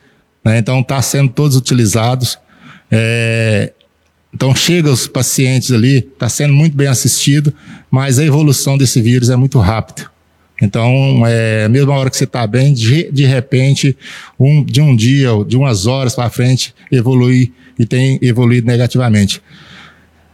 né? 0.43 0.59
então 0.59 0.81
está 0.81 1.03
sendo 1.03 1.29
todos 1.29 1.57
utilizados. 1.57 2.39
É, 2.91 3.73
então 4.33 4.55
chega 4.55 4.91
os 4.91 5.07
pacientes 5.07 5.71
ali, 5.71 5.99
está 5.99 6.29
sendo 6.29 6.55
muito 6.55 6.77
bem 6.77 6.87
assistido, 6.87 7.53
mas 7.91 8.19
a 8.19 8.25
evolução 8.25 8.79
desse 8.79 9.03
vírus 9.03 9.29
é 9.29 9.37
muito 9.37 9.59
rápida. 9.59 10.09
Então, 10.63 11.27
é, 11.27 11.65
a 11.65 11.69
mesma 11.71 11.95
hora 11.95 12.11
que 12.11 12.17
você 12.17 12.25
está 12.25 12.47
bem, 12.47 12.75
de, 12.75 13.11
de 13.11 13.25
repente, 13.25 13.97
um, 14.39 14.63
de 14.63 14.81
um 14.81 14.95
dia 14.95 15.33
ou 15.33 15.43
de 15.43 15.57
umas 15.57 15.87
horas 15.87 16.15
para 16.15 16.29
frente, 16.29 16.75
evolui 16.93 17.51
e 17.79 17.87
tem 17.87 18.19
evoluído 18.21 18.67
negativamente. 18.67 19.41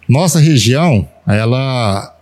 Nossa 0.08 0.38
região, 0.38 1.08
ela 1.26 2.16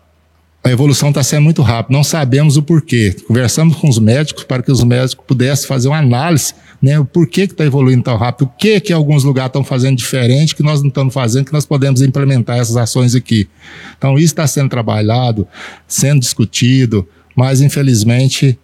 a 0.65 0.71
evolução 0.71 1.11
está 1.11 1.23
sendo 1.23 1.43
muito 1.43 1.61
rápida, 1.61 1.95
não 1.95 2.03
sabemos 2.03 2.57
o 2.57 2.63
porquê. 2.63 3.15
Conversamos 3.29 3.77
com 3.77 3.87
os 3.87 3.99
médicos 3.99 4.45
para 4.45 4.63
que 4.63 4.73
os 4.73 4.83
médicos 4.83 5.23
pudessem 5.27 5.69
fazer 5.69 5.89
uma 5.89 5.99
análise, 5.99 6.55
né, 6.81 6.99
o 6.99 7.05
porquê 7.05 7.47
que 7.47 7.53
está 7.53 7.67
evoluindo 7.67 8.03
tão 8.03 8.17
rápido, 8.17 8.47
o 8.47 8.59
que 8.59 8.81
que 8.81 8.91
alguns 8.91 9.25
lugares 9.25 9.51
estão 9.51 9.63
fazendo 9.63 9.99
diferente, 9.99 10.57
que 10.57 10.63
nós 10.63 10.81
não 10.81 10.89
estamos 10.89 11.13
fazendo, 11.13 11.45
que 11.45 11.53
nós 11.53 11.67
podemos 11.67 12.01
implementar 12.01 12.57
essas 12.57 12.79
ações 12.79 13.15
aqui. 13.15 13.47
Então 13.99 14.15
isso 14.15 14.33
está 14.33 14.47
sendo 14.47 14.71
trabalhado, 14.71 15.47
sendo 15.87 16.21
discutido, 16.21 17.07
mas 17.37 17.61
infelizmente 17.61 18.59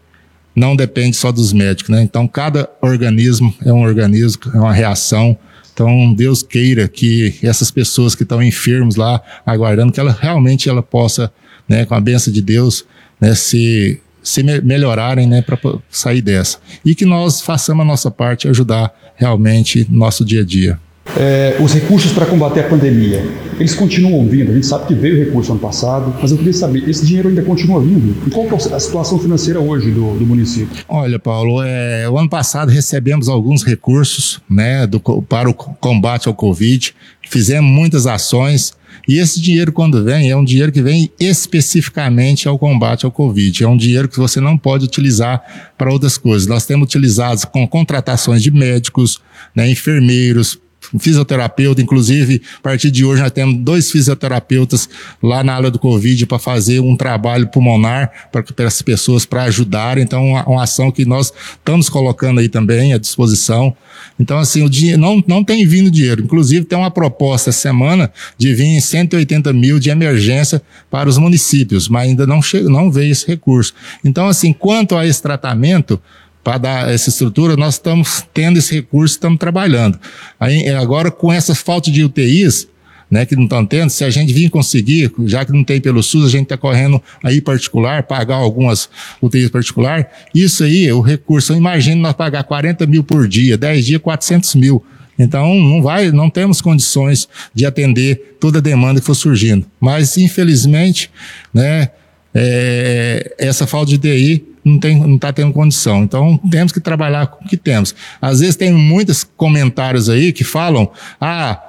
não 0.56 0.74
depende 0.74 1.18
só 1.18 1.30
dos 1.30 1.52
médicos, 1.52 1.90
né? 1.90 2.02
Então 2.02 2.26
cada 2.26 2.66
organismo 2.80 3.54
é 3.62 3.70
um 3.70 3.82
organismo, 3.82 4.40
é 4.54 4.58
uma 4.58 4.72
reação. 4.72 5.36
Então 5.80 6.12
Deus 6.12 6.42
queira 6.42 6.87
que 6.87 7.37
essas 7.42 7.70
pessoas 7.70 8.14
que 8.14 8.22
estão 8.22 8.42
enfermos 8.42 8.96
lá, 8.96 9.18
aguardando, 9.46 9.90
que 9.90 9.99
ela 9.99 10.14
realmente 10.20 10.68
ela 10.68 10.82
possa 10.82 11.32
né, 11.66 11.87
com 11.87 11.94
a 11.94 12.00
benção 12.00 12.30
de 12.30 12.42
Deus, 12.42 12.84
né, 13.18 13.34
se, 13.34 13.99
se 14.22 14.42
me 14.42 14.60
melhorarem 14.60 15.26
né, 15.26 15.40
para 15.40 15.58
sair 15.88 16.20
dessa. 16.20 16.58
E 16.84 16.94
que 16.94 17.06
nós 17.06 17.40
façamos 17.40 17.80
a 17.80 17.87
nossa 17.87 18.10
parte 18.10 18.46
ajudar 18.46 18.92
realmente 19.16 19.87
no 19.88 19.96
nosso 19.96 20.22
dia 20.22 20.42
a 20.42 20.44
dia. 20.44 20.78
É, 21.16 21.57
os 21.61 21.73
recursos 21.75 22.12
para 22.12 22.25
combater 22.25 22.61
a 22.61 22.69
pandemia, 22.69 23.25
eles 23.59 23.75
continuam 23.75 24.26
vindo? 24.28 24.50
A 24.50 24.54
gente 24.54 24.66
sabe 24.66 24.87
que 24.87 24.95
veio 24.95 25.19
recurso 25.25 25.50
ano 25.50 25.61
passado, 25.61 26.14
mas 26.21 26.30
eu 26.30 26.37
queria 26.37 26.52
saber, 26.52 26.88
esse 26.88 27.04
dinheiro 27.04 27.28
ainda 27.28 27.42
continua 27.42 27.80
vindo? 27.80 28.16
E 28.26 28.30
qual 28.30 28.47
é 28.47 28.54
a 28.54 28.80
situação 28.80 29.19
financeira 29.19 29.61
hoje 29.61 29.90
do, 29.90 30.16
do 30.19 30.26
município? 30.26 30.85
Olha, 30.88 31.19
Paulo, 31.19 31.62
é, 31.62 32.09
o 32.09 32.16
ano 32.16 32.28
passado 32.28 32.71
recebemos 32.71 33.28
alguns 33.28 33.64
recursos 33.64 34.40
né, 34.49 34.87
do, 34.87 35.00
para 35.00 35.50
o 35.50 35.54
combate 35.54 36.28
ao 36.28 36.35
Covid, 36.35 36.95
fizemos 37.28 37.71
muitas 37.71 38.07
ações, 38.07 38.73
e 39.09 39.19
esse 39.19 39.40
dinheiro, 39.40 39.73
quando 39.73 40.04
vem, 40.04 40.30
é 40.30 40.37
um 40.37 40.45
dinheiro 40.45 40.71
que 40.71 40.83
vem 40.83 41.11
especificamente 41.19 42.47
ao 42.47 42.59
combate 42.59 43.04
ao 43.04 43.11
Covid. 43.11 43.64
É 43.64 43.69
um 43.69 43.76
dinheiro 43.76 44.09
que 44.09 44.19
você 44.19 44.40
não 44.40 44.57
pode 44.57 44.85
utilizar 44.85 45.73
para 45.76 45.92
outras 45.92 46.19
coisas. 46.19 46.47
Nós 46.47 46.66
temos 46.66 46.87
utilizados 46.87 47.45
com 47.45 47.66
contratações 47.66 48.42
de 48.42 48.50
médicos, 48.50 49.21
né, 49.54 49.71
enfermeiros, 49.71 50.59
fisioterapeuta, 50.99 51.80
inclusive, 51.80 52.42
a 52.58 52.62
partir 52.62 52.90
de 52.90 53.04
hoje 53.04 53.22
nós 53.22 53.30
temos 53.30 53.56
dois 53.56 53.90
fisioterapeutas 53.90 54.88
lá 55.22 55.44
na 55.44 55.54
área 55.54 55.70
do 55.70 55.78
Covid 55.78 56.26
para 56.26 56.38
fazer 56.38 56.80
um 56.80 56.96
trabalho 56.96 57.49
pulmonar 57.49 58.10
para 58.32 58.66
as 58.66 58.82
pessoas 58.82 59.25
para 59.25 59.44
ajudar. 59.44 59.99
Então, 59.99 60.25
uma, 60.25 60.44
uma, 60.49 60.62
ação 60.62 60.90
que 60.90 61.04
nós 61.04 61.32
estamos 61.58 61.88
colocando 61.88 62.40
aí 62.40 62.49
também 62.49 62.92
à 62.92 62.99
disposição. 62.99 63.75
Então, 64.18 64.38
assim, 64.38 64.62
o 64.62 64.70
dinheiro 64.70 65.00
não, 65.00 65.22
não 65.26 65.44
tem 65.44 65.66
vindo 65.66 65.90
dinheiro. 65.90 66.22
Inclusive, 66.22 66.64
tem 66.64 66.78
uma 66.78 66.90
proposta 66.90 67.50
essa 67.50 67.60
semana 67.60 68.10
de 68.37 68.54
vir 68.54 68.80
180 68.80 69.52
mil 69.52 69.78
de 69.78 69.90
emergência 69.90 70.62
para 70.90 71.08
os 71.08 71.18
municípios, 71.18 71.88
mas 71.88 72.08
ainda 72.08 72.26
não, 72.26 72.42
chega, 72.42 72.68
não 72.68 72.90
veio 72.90 73.12
esse 73.12 73.26
recurso. 73.26 73.75
Então, 74.04 74.28
assim, 74.28 74.52
quanto 74.52 74.96
a 74.96 75.06
esse 75.06 75.22
tratamento, 75.22 76.00
para 76.42 76.59
dar 76.59 76.90
essa 76.90 77.11
estrutura, 77.11 77.56
nós 77.56 77.75
estamos 77.75 78.25
tendo 78.32 78.59
esse 78.59 78.75
recurso, 78.75 79.14
estamos 79.14 79.38
trabalhando. 79.38 79.99
Aí, 80.38 80.62
é, 80.64 80.75
agora, 80.75 81.11
com 81.11 81.32
essa 81.32 81.54
falta 81.54 81.90
de 81.90 82.02
UTIs, 82.02 82.68
né, 83.11 83.26
que 83.26 83.35
não 83.35 83.44
estão 83.44 83.66
tendo, 83.66 83.90
se 83.90 84.04
a 84.04 84.11
gente 84.11 84.32
vir 84.32 84.49
conseguir, 84.49 85.12
já 85.25 85.44
que 85.44 85.52
não 85.52 85.64
tem 85.64 85.80
pelo 85.80 86.02
SUS, 86.02 86.26
a 86.26 86.30
gente 86.30 86.44
está 86.44 86.56
correndo 86.56 87.02
aí 87.25 87.40
particular, 87.40 88.04
pagar 88.04 88.37
algumas 88.37 88.88
UTIs 89.20 89.50
particular, 89.50 90.09
isso 90.35 90.62
aí, 90.62 90.90
o 90.92 91.00
recurso, 91.00 91.52
eu 91.52 91.56
imagino 91.56 92.00
nós 92.00 92.14
pagar 92.14 92.44
40 92.44 92.87
mil 92.87 93.02
por 93.02 93.26
dia, 93.26 93.59
10 93.59 93.85
dias, 93.85 94.00
400 94.00 94.54
mil. 94.54 94.85
Então, 95.18 95.54
não 95.54 95.82
vai, 95.82 96.11
não 96.11 96.30
temos 96.30 96.62
condições 96.62 97.28
de 97.52 97.66
atender 97.66 98.37
toda 98.40 98.59
a 98.59 98.62
demanda 98.62 99.00
que 99.00 99.06
for 99.06 99.14
surgindo. 99.14 99.66
Mas, 99.78 100.16
infelizmente, 100.16 101.11
né, 101.52 101.90
é, 102.35 103.35
essa 103.38 103.66
falta 103.66 103.90
de 103.90 103.99
DI 103.99 104.50
não 104.64 104.79
tem, 104.79 104.99
não 104.99 105.17
está 105.17 105.33
tendo 105.33 105.52
condição. 105.52 106.02
Então 106.02 106.38
temos 106.50 106.73
que 106.73 106.81
trabalhar 106.81 107.26
com 107.26 107.45
o 107.45 107.49
que 107.49 107.57
temos. 107.57 107.95
Às 108.21 108.40
vezes 108.40 108.57
tem 108.57 108.73
muitos 108.73 109.25
comentários 109.25 110.09
aí 110.09 110.33
que 110.33 110.45
falam, 110.45 110.90
ah, 111.21 111.61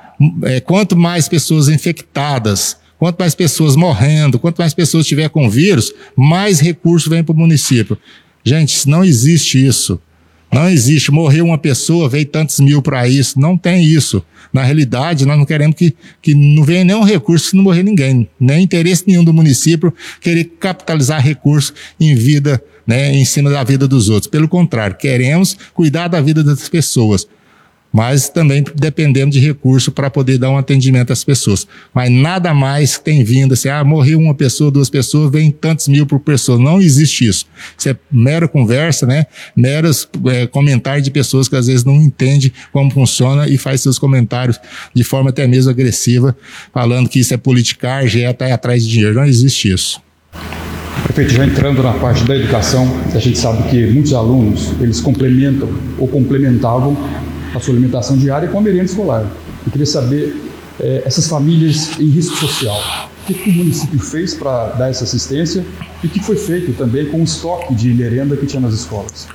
é, 0.43 0.59
quanto 0.59 0.95
mais 0.95 1.27
pessoas 1.27 1.67
infectadas, 1.67 2.77
quanto 2.99 3.19
mais 3.19 3.33
pessoas 3.33 3.75
morrendo, 3.75 4.37
quanto 4.37 4.59
mais 4.59 4.73
pessoas 4.73 5.07
tiver 5.07 5.29
com 5.29 5.49
vírus, 5.49 5.93
mais 6.15 6.59
recurso 6.59 7.09
vem 7.09 7.23
para 7.23 7.33
o 7.33 7.37
município. 7.37 7.97
Gente, 8.43 8.87
não 8.87 9.03
existe 9.03 9.63
isso. 9.65 9.99
Não 10.51 10.69
existe. 10.69 11.11
Morreu 11.11 11.45
uma 11.45 11.57
pessoa, 11.57 12.09
veio 12.09 12.25
tantos 12.25 12.59
mil 12.59 12.81
para 12.81 13.07
isso. 13.07 13.39
Não 13.39 13.57
tem 13.57 13.83
isso. 13.83 14.23
Na 14.51 14.63
realidade, 14.63 15.25
nós 15.25 15.37
não 15.37 15.45
queremos 15.45 15.75
que, 15.77 15.95
que 16.21 16.35
não 16.35 16.63
venha 16.63 16.83
nenhum 16.83 17.03
recurso 17.03 17.49
se 17.49 17.55
não 17.55 17.63
morrer 17.63 17.83
ninguém. 17.83 18.27
Nem 18.39 18.63
interesse 18.63 19.05
nenhum 19.07 19.23
do 19.23 19.33
município 19.33 19.93
querer 20.19 20.43
capitalizar 20.59 21.21
recursos 21.21 21.73
em 21.99 22.13
vida, 22.15 22.61
né, 22.85 23.13
em 23.13 23.25
cima 23.25 23.49
da 23.49 23.63
vida 23.63 23.87
dos 23.87 24.09
outros. 24.09 24.29
Pelo 24.29 24.47
contrário, 24.47 24.95
queremos 24.95 25.57
cuidar 25.73 26.07
da 26.07 26.21
vida 26.21 26.43
das 26.43 26.67
pessoas 26.69 27.27
mas 27.91 28.29
também 28.29 28.63
dependendo 28.75 29.31
de 29.31 29.39
recurso 29.39 29.91
para 29.91 30.09
poder 30.09 30.37
dar 30.37 30.49
um 30.49 30.57
atendimento 30.57 31.11
às 31.11 31.23
pessoas. 31.23 31.67
Mas 31.93 32.09
nada 32.09 32.53
mais 32.53 32.97
tem 32.97 33.23
vindo 33.23 33.53
assim, 33.53 33.67
ah, 33.67 33.83
morreu 33.83 34.19
uma 34.19 34.33
pessoa, 34.33 34.71
duas 34.71 34.89
pessoas, 34.89 35.31
vem 35.31 35.51
tantos 35.51 35.87
mil 35.87 36.05
por 36.05 36.19
pessoa. 36.19 36.57
Não 36.57 36.79
existe 36.79 37.27
isso. 37.27 37.45
Isso 37.77 37.89
é 37.89 37.95
mera 38.11 38.47
conversa, 38.47 39.05
né? 39.05 39.25
Meros 39.55 40.07
é, 40.27 40.47
comentários 40.47 41.03
de 41.03 41.11
pessoas 41.11 41.49
que 41.49 41.55
às 41.55 41.67
vezes 41.67 41.83
não 41.83 42.01
entendem 42.01 42.51
como 42.71 42.89
funciona 42.91 43.47
e 43.47 43.57
faz 43.57 43.81
seus 43.81 43.99
comentários 43.99 44.59
de 44.93 45.03
forma 45.03 45.29
até 45.29 45.45
mesmo 45.45 45.71
agressiva, 45.71 46.35
falando 46.73 47.09
que 47.09 47.19
isso 47.19 47.33
é 47.33 47.37
politicagem, 47.37 48.23
é 48.23 48.27
até 48.27 48.51
atrás 48.51 48.85
de 48.85 48.89
dinheiro. 48.89 49.15
Não 49.15 49.25
existe 49.25 49.71
isso. 49.71 50.01
Prefeito, 51.03 51.33
já 51.33 51.45
entrando 51.45 51.81
na 51.81 51.93
parte 51.93 52.23
da 52.23 52.35
educação, 52.35 52.87
a 53.13 53.19
gente 53.19 53.37
sabe 53.37 53.69
que 53.69 53.87
muitos 53.87 54.13
alunos, 54.13 54.71
eles 54.79 55.01
complementam 55.01 55.69
ou 55.97 56.07
complementavam 56.07 56.95
a 57.53 57.59
sua 57.59 57.73
alimentação 57.73 58.17
diária 58.17 58.47
com 58.47 58.59
a 58.59 58.61
merenda 58.61 58.85
escolar. 58.85 59.25
Eu 59.65 59.71
queria 59.71 59.85
saber, 59.85 60.35
é, 60.79 61.03
essas 61.05 61.27
famílias 61.27 61.99
em 61.99 62.07
risco 62.07 62.37
social, 62.37 62.79
o 63.23 63.25
que, 63.25 63.33
que 63.33 63.49
o 63.49 63.53
município 63.53 63.99
fez 63.99 64.33
para 64.33 64.69
dar 64.69 64.89
essa 64.89 65.03
assistência 65.03 65.65
e 66.03 66.07
o 66.07 66.09
que 66.09 66.19
foi 66.23 66.35
feito 66.35 66.71
também 66.73 67.05
com 67.07 67.19
o 67.19 67.23
estoque 67.23 67.73
de 67.75 67.93
merenda 67.93 68.37
que 68.37 68.45
tinha 68.45 68.61
nas 68.61 68.73
escolas? 68.73 69.27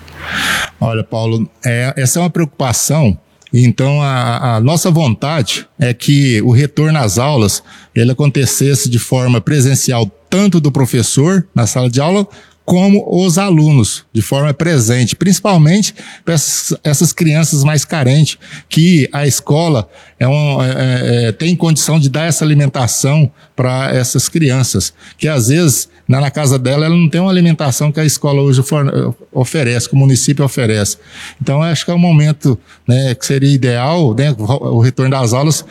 Olha, 0.81 1.05
Paulo, 1.05 1.49
é, 1.65 1.93
essa 1.97 2.19
é 2.19 2.23
uma 2.23 2.31
preocupação 2.31 3.19
então, 3.53 4.03
a, 4.03 4.57
a, 4.57 4.61
nossa 4.61 4.91
vontade 4.91 5.67
é 5.79 5.95
que 5.95 6.43
o 6.43 6.51
retorno 6.51 6.99
às 6.99 7.19
aulas 7.19 7.63
ele 7.95 8.11
acontecesse 8.11 8.89
de 8.89 8.99
forma 8.99 9.41
presencial, 9.41 10.11
tanto 10.37 10.61
do 10.61 10.71
professor 10.71 11.49
na 11.55 11.67
sala 11.67 11.89
de 11.89 11.99
aula, 11.99 12.29
como 12.63 13.07
os 13.25 13.39
alunos, 13.39 14.05
de 14.13 14.21
forma 14.21 14.53
presente, 14.53 15.17
principalmente 15.17 15.95
para 16.27 16.35
essas, 16.35 17.11
crianças 17.11 17.65
mais 17.65 17.87
carentes, 17.87 18.37
que 18.69 19.09
a 19.15 19.27
escola 19.27 19.89
é 20.21 20.29
um, 20.29 20.63
é, 20.63 20.69
é, 20.69 21.25
é 21.29 21.33
tem 21.33 21.57
condição 21.57 21.99
de 21.99 22.11
dar 22.11 22.27
essa 22.27 22.45
alimentação 22.45 23.33
para 23.55 23.95
essas 23.95 24.29
crianças, 24.29 24.93
que 25.17 25.27
às 25.27 25.49
vezes 25.49 25.89
na, 26.07 26.21
na, 26.21 26.31
casa 26.31 26.59
dela 26.59 26.85
ela 26.85 26.95
não 26.95 27.09
tem 27.09 27.19
uma 27.19 27.31
alimentação 27.31 27.91
que 27.91 27.99
a 27.99 28.05
escola 28.05 28.43
hoje 28.43 28.63
oferece, 29.33 29.89
que 29.89 29.95
o 29.95 29.99
município 29.99 30.45
oferece. 30.45 30.99
Então 31.41 31.63
acho 31.63 31.83
que 31.83 31.91
é 31.91 31.95
um 31.95 31.99
momento 31.99 32.59
né, 32.87 33.15
que 33.15 33.25
seria 33.25 33.55
ideal, 33.55 34.13
né, 34.13 34.37
o 34.39 34.81
retorno 34.81 35.13
das 35.13 35.33
aulas, 35.33 35.65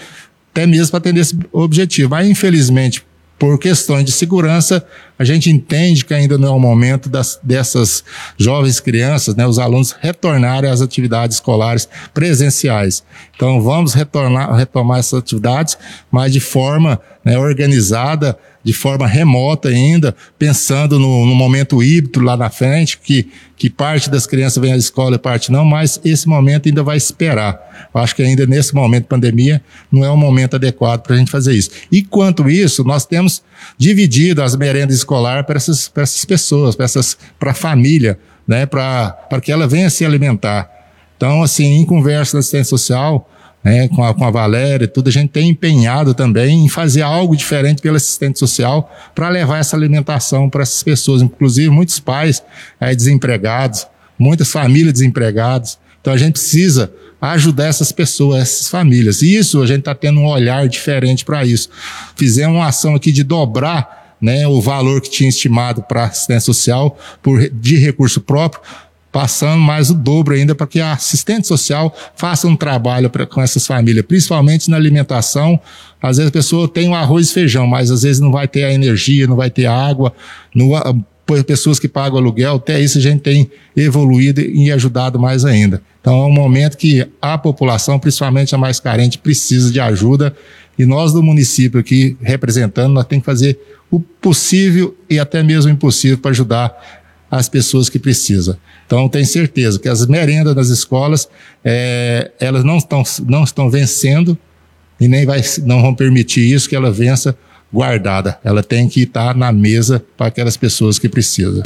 até 0.51 0.65
mesmo 0.65 0.89
para 0.89 0.97
atender 0.97 1.21
esse 1.21 1.37
objetivo. 1.53 2.09
Mas 2.09 2.27
infelizmente 2.27 3.03
por 3.37 3.59
questões 3.59 4.05
de 4.05 4.11
segurança, 4.11 4.85
a 5.19 5.23
gente 5.23 5.49
entende 5.49 6.05
que 6.05 6.13
ainda 6.13 6.37
não 6.37 6.47
é 6.47 6.51
o 6.51 6.59
momento 6.59 7.09
das, 7.09 7.39
dessas 7.43 8.03
jovens 8.37 8.79
crianças, 8.79 9.35
né, 9.35 9.45
os 9.45 9.59
alunos 9.59 9.91
retornarem 9.91 10.69
às 10.69 10.81
atividades 10.81 11.37
escolares 11.37 11.87
presenciais. 12.13 13.03
Então, 13.35 13.61
vamos 13.61 13.93
retornar, 13.93 14.53
retomar 14.55 14.99
essas 14.99 15.19
atividades, 15.19 15.77
mas 16.09 16.31
de 16.31 16.39
forma 16.39 16.99
né, 17.23 17.37
organizada, 17.37 18.37
de 18.65 18.73
forma 18.73 19.05
remota 19.05 19.69
ainda, 19.69 20.15
pensando 20.39 20.97
no, 20.97 21.23
no, 21.23 21.35
momento 21.35 21.83
híbrido 21.83 22.19
lá 22.19 22.35
na 22.35 22.49
frente, 22.49 22.97
que, 22.97 23.29
que 23.55 23.69
parte 23.69 24.09
das 24.09 24.25
crianças 24.25 24.59
vem 24.59 24.73
à 24.73 24.77
escola 24.77 25.17
e 25.17 25.19
parte 25.19 25.51
não, 25.51 25.63
mas 25.63 26.01
esse 26.03 26.27
momento 26.27 26.67
ainda 26.67 26.81
vai 26.81 26.97
esperar. 26.97 27.89
Eu 27.93 28.01
acho 28.01 28.15
que 28.15 28.23
ainda 28.23 28.47
nesse 28.47 28.73
momento 28.73 29.03
de 29.03 29.09
pandemia 29.09 29.61
não 29.91 30.03
é 30.03 30.09
o 30.09 30.17
momento 30.17 30.55
adequado 30.55 31.03
para 31.03 31.15
a 31.15 31.19
gente 31.19 31.29
fazer 31.29 31.53
isso. 31.53 31.69
E 31.91 32.01
quanto 32.01 32.49
isso, 32.49 32.83
nós 32.83 33.05
temos 33.05 33.43
dividido 33.77 34.41
as 34.41 34.55
merendas 34.55 34.95
escolares 34.95 35.45
para 35.45 35.57
essas, 35.57 35.87
para 35.87 36.01
essas 36.01 36.25
pessoas, 36.25 36.75
para, 36.75 36.85
essas, 36.85 37.15
para 37.39 37.51
a 37.51 37.55
família, 37.55 38.17
né, 38.47 38.65
para, 38.65 39.15
que 39.43 39.51
ela 39.51 39.67
venha 39.67 39.91
se 39.91 40.03
alimentar. 40.03 40.67
Então, 41.15 41.43
assim, 41.43 41.81
em 41.81 41.85
conversa 41.85 42.33
da 42.33 42.39
assistência 42.39 42.71
social, 42.71 43.29
né, 43.65 43.87
com, 43.87 44.03
a, 44.03 44.13
com 44.13 44.23
a 44.23 44.29
Valéria 44.29 44.85
e 44.85 44.87
tudo, 44.87 45.07
a 45.07 45.11
gente 45.11 45.29
tem 45.29 45.49
empenhado 45.49 46.13
também 46.13 46.65
em 46.65 46.69
fazer 46.69 47.01
algo 47.01 47.35
diferente 47.35 47.81
pelo 47.81 47.95
assistente 47.95 48.37
social 48.37 48.93
para 49.15 49.27
levar 49.27 49.57
essa 49.57 49.75
alimentação 49.75 50.47
para 50.47 50.61
essas 50.61 50.83
pessoas, 50.83 51.23
inclusive 51.23 51.71
muitos 51.71 51.99
pais 51.99 52.43
é, 52.79 52.93
desempregados, 52.93 53.87
muitas 54.19 54.51
famílias 54.51 54.93
desempregadas. 54.93 55.79
Então 55.99 56.13
a 56.13 56.17
gente 56.17 56.33
precisa 56.33 56.93
ajudar 57.19 57.65
essas 57.65 57.91
pessoas, 57.91 58.43
essas 58.43 58.69
famílias. 58.69 59.23
E 59.23 59.35
isso 59.35 59.59
a 59.63 59.65
gente 59.65 59.79
está 59.79 59.95
tendo 59.95 60.19
um 60.19 60.27
olhar 60.27 60.69
diferente 60.69 61.25
para 61.25 61.43
isso. 61.43 61.67
Fizemos 62.15 62.55
uma 62.57 62.67
ação 62.67 62.93
aqui 62.93 63.11
de 63.11 63.23
dobrar 63.23 64.15
né, 64.21 64.47
o 64.47 64.61
valor 64.61 65.01
que 65.01 65.09
tinha 65.09 65.27
estimado 65.27 65.81
para 65.81 66.05
assistência 66.05 66.41
social 66.41 66.99
por, 67.23 67.49
de 67.49 67.77
recurso 67.77 68.21
próprio 68.21 68.61
passando 69.15 69.61
mais 69.61 69.89
o 69.89 69.93
dobro 69.93 70.35
ainda 70.35 70.53
para 70.53 70.67
que 70.67 70.81
a 70.81 70.91
assistente 70.91 71.47
social 71.47 71.95
faça 72.17 72.49
um 72.49 72.55
trabalho 72.57 73.09
pra, 73.09 73.25
com 73.25 73.41
essas 73.41 73.65
famílias, 73.65 74.05
principalmente 74.05 74.69
na 74.69 74.75
alimentação. 74.75 75.57
Às 76.01 76.17
vezes 76.17 76.27
a 76.27 76.33
pessoa 76.33 76.67
tem 76.67 76.89
um 76.89 76.93
arroz 76.93 77.29
e 77.29 77.33
feijão, 77.33 77.65
mas 77.65 77.89
às 77.89 78.01
vezes 78.01 78.19
não 78.19 78.29
vai 78.29 78.45
ter 78.45 78.65
a 78.65 78.73
energia, 78.73 79.25
não 79.25 79.37
vai 79.37 79.49
ter 79.49 79.67
água, 79.67 80.11
não, 80.53 80.71
pessoas 81.47 81.79
que 81.79 81.87
pagam 81.87 82.17
aluguel, 82.17 82.55
até 82.55 82.77
isso 82.77 82.97
a 82.97 83.01
gente 83.01 83.21
tem 83.21 83.49
evoluído 83.73 84.41
e 84.41 84.69
ajudado 84.69 85.17
mais 85.17 85.45
ainda. 85.45 85.81
Então 86.01 86.21
é 86.21 86.25
um 86.25 86.33
momento 86.33 86.75
que 86.75 87.07
a 87.21 87.37
população, 87.37 87.97
principalmente 87.97 88.53
a 88.53 88.57
mais 88.57 88.81
carente, 88.81 89.17
precisa 89.17 89.71
de 89.71 89.79
ajuda 89.79 90.35
e 90.77 90.85
nós 90.85 91.13
do 91.13 91.23
município 91.23 91.79
aqui 91.79 92.17
representando, 92.21 92.91
nós 92.91 93.05
temos 93.05 93.21
que 93.21 93.31
fazer 93.31 93.57
o 93.89 93.97
possível 93.97 94.93
e 95.09 95.17
até 95.19 95.41
mesmo 95.41 95.71
o 95.71 95.73
impossível 95.73 96.17
para 96.17 96.31
ajudar 96.31 97.04
às 97.29 97.49
pessoas 97.49 97.89
que 97.89 97.99
precisam. 97.99 98.55
Então, 98.85 99.09
tenho 99.09 99.25
certeza 99.25 99.79
que 99.79 99.89
as 99.89 100.05
merendas 100.05 100.55
nas 100.55 100.69
escolas, 100.69 101.27
é, 101.63 102.31
elas 102.39 102.63
não 102.63 102.77
estão, 102.77 103.03
não 103.27 103.43
estão 103.43 103.69
vencendo 103.69 104.37
e 104.99 105.07
nem 105.07 105.25
vai, 105.25 105.41
não 105.63 105.81
vão 105.81 105.93
permitir 105.93 106.41
isso, 106.41 106.69
que 106.69 106.75
ela 106.75 106.91
vença 106.91 107.37
guardada. 107.73 108.39
Ela 108.43 108.63
tem 108.63 108.87
que 108.87 109.01
estar 109.01 109.35
na 109.35 109.51
mesa 109.51 110.03
para 110.15 110.27
aquelas 110.27 110.55
pessoas 110.55 110.97
que 110.97 111.09
precisam. 111.09 111.63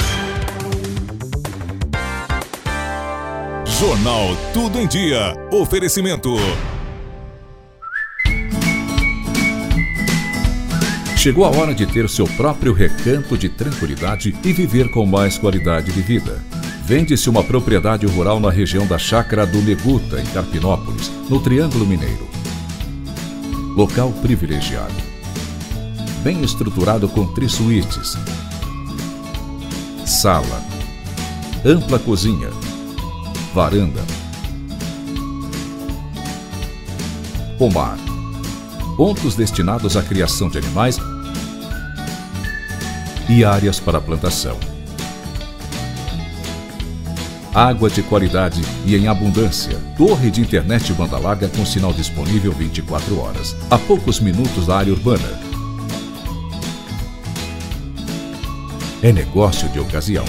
Jornal 3.78 4.36
Tudo 4.52 4.78
em 4.78 4.86
Dia. 4.86 5.34
Oferecimento. 5.50 6.36
Chegou 11.20 11.44
a 11.44 11.50
hora 11.50 11.74
de 11.74 11.84
ter 11.84 12.08
seu 12.08 12.24
próprio 12.28 12.72
recanto 12.72 13.36
de 13.36 13.46
tranquilidade 13.46 14.34
e 14.42 14.54
viver 14.54 14.90
com 14.90 15.04
mais 15.04 15.36
qualidade 15.36 15.92
de 15.92 16.00
vida. 16.00 16.42
Vende-se 16.82 17.28
uma 17.28 17.44
propriedade 17.44 18.06
rural 18.06 18.40
na 18.40 18.50
região 18.50 18.86
da 18.86 18.96
Chácara 18.96 19.46
do 19.46 19.62
Leguta, 19.62 20.18
em 20.18 20.24
Carpinópolis, 20.24 21.12
no 21.28 21.38
Triângulo 21.38 21.84
Mineiro. 21.84 22.26
Local 23.76 24.10
privilegiado. 24.22 24.94
Bem 26.24 26.42
estruturado 26.42 27.06
com 27.06 27.26
três 27.34 27.52
suítes. 27.52 28.16
Sala. 30.06 30.64
Ampla 31.62 31.98
cozinha. 31.98 32.48
Varanda. 33.52 34.02
Pomar 37.58 38.09
pontos 39.00 39.34
destinados 39.34 39.96
à 39.96 40.02
criação 40.02 40.50
de 40.50 40.58
animais 40.58 40.98
e 43.30 43.42
áreas 43.42 43.80
para 43.80 43.98
plantação. 43.98 44.58
Água 47.54 47.88
de 47.88 48.02
qualidade 48.02 48.60
e 48.84 48.94
em 48.94 49.08
abundância. 49.08 49.78
Torre 49.96 50.30
de 50.30 50.42
internet 50.42 50.92
banda 50.92 51.16
larga 51.16 51.48
com 51.48 51.64
sinal 51.64 51.94
disponível 51.94 52.52
24 52.52 53.18
horas, 53.18 53.56
a 53.70 53.78
poucos 53.78 54.20
minutos 54.20 54.66
da 54.66 54.76
área 54.76 54.92
urbana. 54.92 55.40
É 59.02 59.10
negócio 59.10 59.66
de 59.70 59.80
ocasião. 59.80 60.26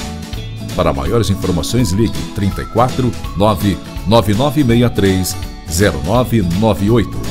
Para 0.78 0.94
maiores 0.94 1.30
informações, 1.30 1.92
ligue 1.92 2.18
34 2.36 3.12
99963 3.36 5.36
0998. 5.68 7.31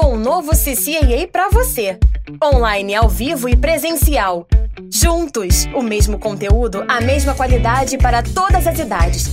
Chegou 0.00 0.14
um 0.14 0.18
novo 0.18 0.52
CCAA 0.52 1.28
para 1.30 1.50
você. 1.50 1.98
Online, 2.42 2.94
ao 2.94 3.06
vivo 3.06 3.50
e 3.50 3.56
presencial. 3.56 4.46
Juntos, 4.90 5.68
o 5.74 5.82
mesmo 5.82 6.18
conteúdo, 6.18 6.86
a 6.88 7.02
mesma 7.02 7.34
qualidade 7.34 7.98
para 7.98 8.22
todas 8.22 8.66
as 8.66 8.78
idades. 8.78 9.26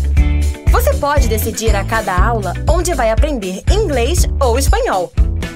Você 0.70 0.94
pode 0.96 1.30
decidir 1.30 1.74
a 1.74 1.86
cada 1.86 2.14
aula 2.14 2.54
onde 2.70 2.94
vai 2.94 3.12
aprender 3.12 3.64
inglês 3.72 4.28
ou 4.42 4.60
espanhol. 4.60 5.10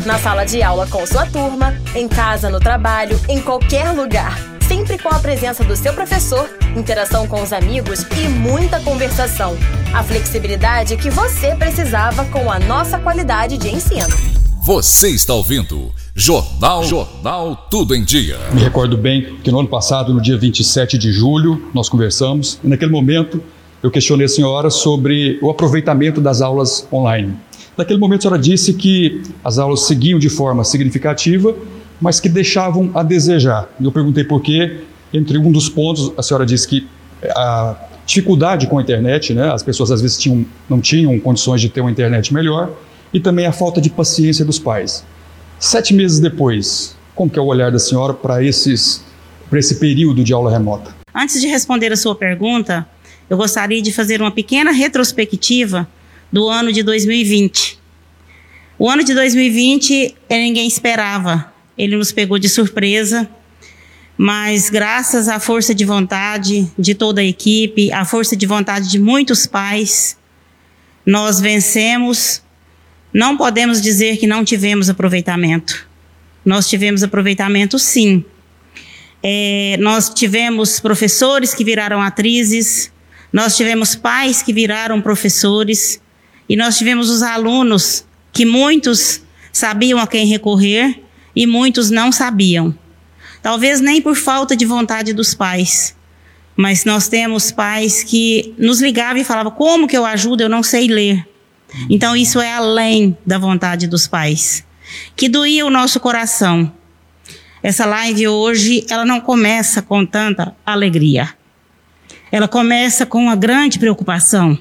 Na 0.05 0.17
sala 0.17 0.45
de 0.45 0.63
aula 0.63 0.87
com 0.87 1.05
sua 1.05 1.25
turma, 1.25 1.75
em 1.93 2.07
casa, 2.07 2.49
no 2.49 2.61
trabalho, 2.61 3.19
em 3.27 3.41
qualquer 3.41 3.91
lugar. 3.91 4.37
Sempre 4.65 4.97
com 4.97 5.09
a 5.09 5.19
presença 5.19 5.61
do 5.61 5.75
seu 5.75 5.93
professor, 5.93 6.49
interação 6.73 7.27
com 7.27 7.41
os 7.41 7.51
amigos 7.51 8.05
e 8.15 8.29
muita 8.29 8.79
conversação. 8.79 9.57
A 9.93 10.03
flexibilidade 10.03 10.95
que 10.95 11.09
você 11.09 11.53
precisava 11.53 12.23
com 12.25 12.49
a 12.49 12.59
nossa 12.59 12.97
qualidade 12.97 13.57
de 13.57 13.67
ensino. 13.67 14.07
Você 14.63 15.09
está 15.09 15.33
ouvindo 15.33 15.89
Jornal 16.13 16.83
Jornal 16.83 17.67
Tudo 17.71 17.95
em 17.95 18.03
Dia. 18.03 18.37
Me 18.53 18.61
recordo 18.61 18.95
bem 18.95 19.37
que 19.43 19.49
no 19.49 19.59
ano 19.59 19.67
passado, 19.67 20.13
no 20.13 20.21
dia 20.21 20.37
27 20.37 20.99
de 20.99 21.11
julho, 21.11 21.71
nós 21.73 21.89
conversamos 21.89 22.59
e 22.63 22.67
naquele 22.67 22.91
momento 22.91 23.41
eu 23.81 23.89
questionei 23.89 24.27
a 24.27 24.29
senhora 24.29 24.69
sobre 24.69 25.39
o 25.41 25.49
aproveitamento 25.49 26.21
das 26.21 26.43
aulas 26.43 26.87
online. 26.93 27.33
Naquele 27.75 27.97
momento 27.97 28.19
a 28.19 28.21
senhora 28.21 28.39
disse 28.39 28.75
que 28.75 29.23
as 29.43 29.57
aulas 29.57 29.81
seguiam 29.81 30.19
de 30.19 30.29
forma 30.29 30.63
significativa, 30.63 31.55
mas 31.99 32.19
que 32.19 32.29
deixavam 32.29 32.91
a 32.93 33.01
desejar. 33.01 33.67
Eu 33.81 33.91
perguntei 33.91 34.23
por 34.23 34.43
quê. 34.43 34.81
Entre 35.11 35.39
um 35.39 35.51
dos 35.51 35.69
pontos, 35.69 36.13
a 36.15 36.21
senhora 36.21 36.45
disse 36.45 36.67
que 36.67 36.87
a 37.35 37.75
dificuldade 38.05 38.67
com 38.67 38.77
a 38.77 38.81
internet, 38.83 39.33
né? 39.33 39.51
As 39.51 39.63
pessoas 39.63 39.89
às 39.89 40.03
vezes 40.03 40.19
tinham, 40.19 40.45
não 40.69 40.79
tinham 40.79 41.19
condições 41.19 41.61
de 41.61 41.67
ter 41.67 41.81
uma 41.81 41.89
internet 41.89 42.31
melhor 42.31 42.69
e 43.13 43.19
também 43.19 43.45
a 43.45 43.51
falta 43.51 43.81
de 43.81 43.89
paciência 43.89 44.45
dos 44.45 44.59
pais. 44.59 45.03
Sete 45.59 45.93
meses 45.93 46.19
depois, 46.19 46.95
como 47.13 47.29
que 47.29 47.37
é 47.37 47.41
o 47.41 47.45
olhar 47.45 47.71
da 47.71 47.79
senhora 47.79 48.13
para 48.13 48.43
esses 48.43 49.03
para 49.50 49.59
esse 49.59 49.75
período 49.75 50.24
de 50.24 50.33
aula 50.33 50.50
remota? 50.50 50.95
Antes 51.13 51.41
de 51.41 51.47
responder 51.47 51.91
a 51.91 51.97
sua 51.97 52.15
pergunta, 52.15 52.87
eu 53.29 53.37
gostaria 53.37 53.81
de 53.81 53.91
fazer 53.91 54.21
uma 54.21 54.31
pequena 54.31 54.71
retrospectiva 54.71 55.87
do 56.31 56.47
ano 56.47 56.71
de 56.71 56.81
2020. 56.83 57.77
O 58.79 58.89
ano 58.89 59.03
de 59.03 59.13
2020 59.13 60.15
ninguém 60.29 60.67
esperava, 60.67 61.53
ele 61.77 61.95
nos 61.95 62.11
pegou 62.11 62.39
de 62.39 62.47
surpresa, 62.47 63.29
mas 64.17 64.69
graças 64.69 65.27
à 65.27 65.39
força 65.39 65.75
de 65.75 65.83
vontade 65.83 66.71
de 66.79 66.95
toda 66.95 67.21
a 67.21 67.24
equipe, 67.24 67.91
à 67.91 68.05
força 68.05 68.35
de 68.35 68.45
vontade 68.45 68.89
de 68.89 69.00
muitos 69.00 69.45
pais, 69.45 70.17
nós 71.05 71.39
vencemos 71.39 72.41
não 73.13 73.35
podemos 73.37 73.81
dizer 73.81 74.17
que 74.17 74.27
não 74.27 74.43
tivemos 74.43 74.89
aproveitamento. 74.89 75.87
Nós 76.45 76.67
tivemos 76.67 77.03
aproveitamento, 77.03 77.77
sim. 77.77 78.24
É, 79.24 79.77
nós 79.79 80.09
tivemos 80.09 80.79
professores 80.79 81.53
que 81.53 81.63
viraram 81.63 82.01
atrizes, 82.01 82.91
nós 83.31 83.55
tivemos 83.55 83.95
pais 83.95 84.41
que 84.41 84.51
viraram 84.51 85.01
professores, 85.01 86.01
e 86.50 86.55
nós 86.55 86.77
tivemos 86.77 87.09
os 87.09 87.21
alunos 87.21 88.05
que 88.33 88.45
muitos 88.45 89.21
sabiam 89.53 90.00
a 90.00 90.07
quem 90.07 90.25
recorrer 90.25 91.01
e 91.35 91.45
muitos 91.45 91.89
não 91.89 92.11
sabiam. 92.11 92.75
Talvez 93.41 93.79
nem 93.81 94.01
por 94.01 94.15
falta 94.15 94.55
de 94.55 94.65
vontade 94.65 95.13
dos 95.13 95.33
pais, 95.33 95.95
mas 96.55 96.85
nós 96.85 97.07
temos 97.07 97.51
pais 97.51 98.03
que 98.03 98.53
nos 98.57 98.81
ligavam 98.81 99.21
e 99.21 99.24
falavam: 99.24 99.51
Como 99.51 99.87
que 99.87 99.97
eu 99.97 100.05
ajudo? 100.05 100.41
Eu 100.43 100.50
não 100.50 100.61
sei 100.63 100.87
ler. 100.87 101.27
Então 101.90 102.16
isso 102.16 102.40
é 102.40 102.53
além 102.53 103.18
da 103.25 103.38
vontade 103.38 103.88
dos 103.88 104.07
pais. 104.07 104.66
Que 105.16 105.29
doía 105.29 105.66
o 105.66 105.70
nosso 105.70 106.00
coração. 106.00 106.72
Essa 107.64 107.86
live 107.86 108.27
hoje, 108.27 108.86
ela 108.90 109.05
não 109.05 109.22
começa 109.22 109.81
com 109.81 110.05
tanta 110.05 110.55
alegria. 110.66 111.29
Ela 112.31 112.48
começa 112.48 113.05
com 113.05 113.24
uma 113.24 113.36
grande 113.36 113.77
preocupação 113.77 114.57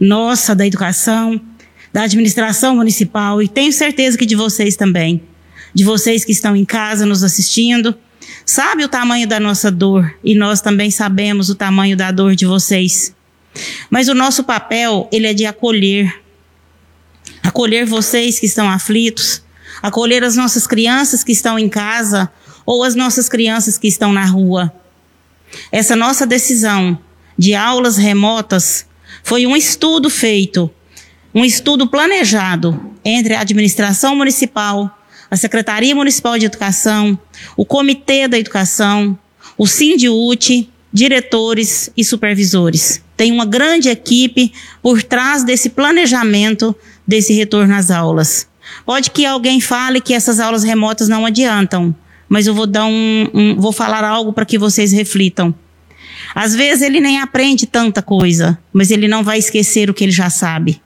nossa 0.00 0.54
da 0.54 0.66
educação, 0.66 1.38
da 1.92 2.04
administração 2.04 2.76
municipal 2.76 3.42
e 3.42 3.48
tenho 3.48 3.72
certeza 3.72 4.16
que 4.16 4.24
de 4.24 4.34
vocês 4.34 4.74
também, 4.74 5.22
de 5.74 5.84
vocês 5.84 6.24
que 6.24 6.32
estão 6.32 6.56
em 6.56 6.64
casa 6.64 7.04
nos 7.04 7.22
assistindo, 7.22 7.94
sabe 8.46 8.82
o 8.82 8.88
tamanho 8.88 9.28
da 9.28 9.38
nossa 9.38 9.70
dor 9.70 10.14
e 10.24 10.34
nós 10.34 10.62
também 10.62 10.90
sabemos 10.90 11.50
o 11.50 11.54
tamanho 11.54 11.96
da 11.96 12.10
dor 12.10 12.34
de 12.34 12.46
vocês. 12.46 13.14
Mas 13.90 14.08
o 14.08 14.14
nosso 14.14 14.44
papel, 14.44 15.08
ele 15.12 15.26
é 15.26 15.34
de 15.34 15.44
acolher, 15.44 16.19
acolher 17.42 17.86
vocês 17.86 18.38
que 18.38 18.46
estão 18.46 18.68
aflitos, 18.68 19.42
acolher 19.82 20.22
as 20.24 20.36
nossas 20.36 20.66
crianças 20.66 21.24
que 21.24 21.32
estão 21.32 21.58
em 21.58 21.68
casa 21.68 22.30
ou 22.66 22.84
as 22.84 22.94
nossas 22.94 23.28
crianças 23.28 23.78
que 23.78 23.88
estão 23.88 24.12
na 24.12 24.24
rua. 24.24 24.72
Essa 25.72 25.96
nossa 25.96 26.26
decisão 26.26 26.98
de 27.36 27.54
aulas 27.54 27.96
remotas 27.96 28.86
foi 29.22 29.46
um 29.46 29.56
estudo 29.56 30.08
feito, 30.08 30.70
um 31.34 31.44
estudo 31.44 31.88
planejado 31.88 32.94
entre 33.04 33.34
a 33.34 33.40
administração 33.40 34.14
municipal, 34.14 34.98
a 35.30 35.36
Secretaria 35.36 35.94
Municipal 35.94 36.38
de 36.38 36.46
Educação, 36.46 37.18
o 37.56 37.64
Comitê 37.64 38.26
da 38.26 38.38
Educação, 38.38 39.18
o 39.56 39.66
Sindiute, 39.66 40.68
diretores 40.92 41.90
e 41.96 42.04
supervisores. 42.04 43.02
Tem 43.16 43.30
uma 43.30 43.44
grande 43.44 43.88
equipe 43.88 44.52
por 44.82 45.02
trás 45.02 45.44
desse 45.44 45.70
planejamento 45.70 46.74
desse 47.10 47.32
retorno 47.32 47.74
às 47.74 47.90
aulas. 47.90 48.48
Pode 48.86 49.10
que 49.10 49.26
alguém 49.26 49.60
fale 49.60 50.00
que 50.00 50.14
essas 50.14 50.38
aulas 50.38 50.62
remotas 50.62 51.08
não 51.08 51.26
adiantam, 51.26 51.92
mas 52.28 52.46
eu 52.46 52.54
vou 52.54 52.68
dar 52.68 52.86
um, 52.86 53.28
um 53.34 53.56
vou 53.56 53.72
falar 53.72 54.04
algo 54.04 54.32
para 54.32 54.46
que 54.46 54.56
vocês 54.56 54.92
reflitam. 54.92 55.52
Às 56.32 56.54
vezes 56.54 56.82
ele 56.82 57.00
nem 57.00 57.18
aprende 57.18 57.66
tanta 57.66 58.00
coisa, 58.00 58.56
mas 58.72 58.92
ele 58.92 59.08
não 59.08 59.24
vai 59.24 59.38
esquecer 59.38 59.90
o 59.90 59.94
que 59.94 60.04
ele 60.04 60.12
já 60.12 60.30
sabe. 60.30 60.80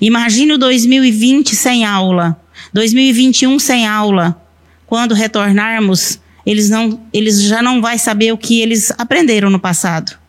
Imagine 0.00 0.52
o 0.52 0.58
2020 0.58 1.56
sem 1.56 1.84
aula, 1.84 2.40
2021 2.72 3.58
sem 3.58 3.88
aula. 3.88 4.40
Quando 4.86 5.14
retornarmos, 5.14 6.20
eles 6.46 6.70
não, 6.70 7.00
eles 7.12 7.42
já 7.42 7.60
não 7.60 7.82
vai 7.82 7.98
saber 7.98 8.32
o 8.32 8.38
que 8.38 8.60
eles 8.60 8.92
aprenderam 8.96 9.50
no 9.50 9.58
passado. 9.58 10.19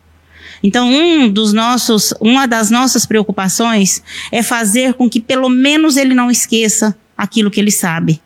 Então, 0.63 0.87
um 0.87 1.29
dos 1.29 1.53
nossos, 1.53 2.13
uma 2.19 2.45
das 2.47 2.69
nossas 2.69 3.05
preocupações 3.05 4.01
é 4.31 4.43
fazer 4.43 4.93
com 4.93 5.09
que 5.09 5.19
pelo 5.19 5.49
menos 5.49 5.97
ele 5.97 6.13
não 6.13 6.29
esqueça 6.29 6.95
aquilo 7.17 7.51
que 7.51 7.59
ele 7.59 7.71
sabe. 7.71 8.21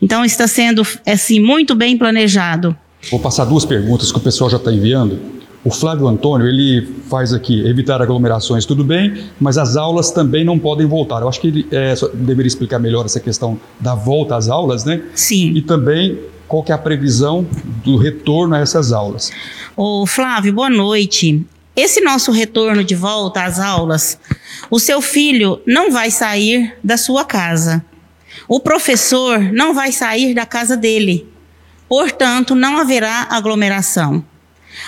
Então, 0.00 0.24
está 0.24 0.46
sendo 0.46 0.86
assim 1.06 1.40
muito 1.40 1.74
bem 1.74 1.96
planejado 1.96 2.76
Vou 3.10 3.18
passar 3.18 3.44
duas 3.44 3.64
perguntas 3.64 4.12
que 4.12 4.18
o 4.18 4.20
pessoal 4.20 4.48
já 4.48 4.56
está 4.56 4.72
enviando. 4.72 5.18
O 5.64 5.70
Flávio 5.70 6.08
Antônio, 6.08 6.46
ele 6.46 6.88
faz 7.08 7.32
aqui, 7.32 7.64
evitar 7.66 8.02
aglomerações, 8.02 8.64
tudo 8.64 8.82
bem, 8.82 9.24
mas 9.40 9.58
as 9.58 9.76
aulas 9.76 10.10
também 10.10 10.44
não 10.44 10.58
podem 10.58 10.86
voltar. 10.86 11.20
Eu 11.20 11.28
acho 11.28 11.40
que 11.40 11.48
ele 11.48 11.66
é, 11.70 11.94
deveria 12.14 12.48
explicar 12.48 12.78
melhor 12.78 13.04
essa 13.04 13.20
questão 13.20 13.58
da 13.78 13.94
volta 13.94 14.36
às 14.36 14.48
aulas, 14.48 14.84
né? 14.84 15.02
Sim. 15.14 15.52
E 15.54 15.62
também 15.62 16.18
qual 16.48 16.62
que 16.62 16.72
é 16.72 16.74
a 16.74 16.78
previsão 16.78 17.46
do 17.84 17.96
retorno 17.96 18.54
a 18.54 18.58
essas 18.58 18.92
aulas. 18.92 19.30
Ô 19.76 20.04
Flávio, 20.04 20.52
boa 20.52 20.68
noite. 20.68 21.44
Esse 21.74 22.02
nosso 22.02 22.30
retorno 22.30 22.84
de 22.84 22.94
volta 22.94 23.44
às 23.44 23.58
aulas, 23.58 24.18
o 24.70 24.78
seu 24.78 25.00
filho 25.00 25.60
não 25.66 25.90
vai 25.90 26.10
sair 26.10 26.76
da 26.84 26.98
sua 26.98 27.24
casa. 27.24 27.82
O 28.46 28.60
professor 28.60 29.38
não 29.40 29.72
vai 29.72 29.90
sair 29.90 30.34
da 30.34 30.44
casa 30.44 30.76
dele. 30.76 31.26
Portanto, 31.88 32.54
não 32.54 32.76
haverá 32.76 33.26
aglomeração. 33.30 34.24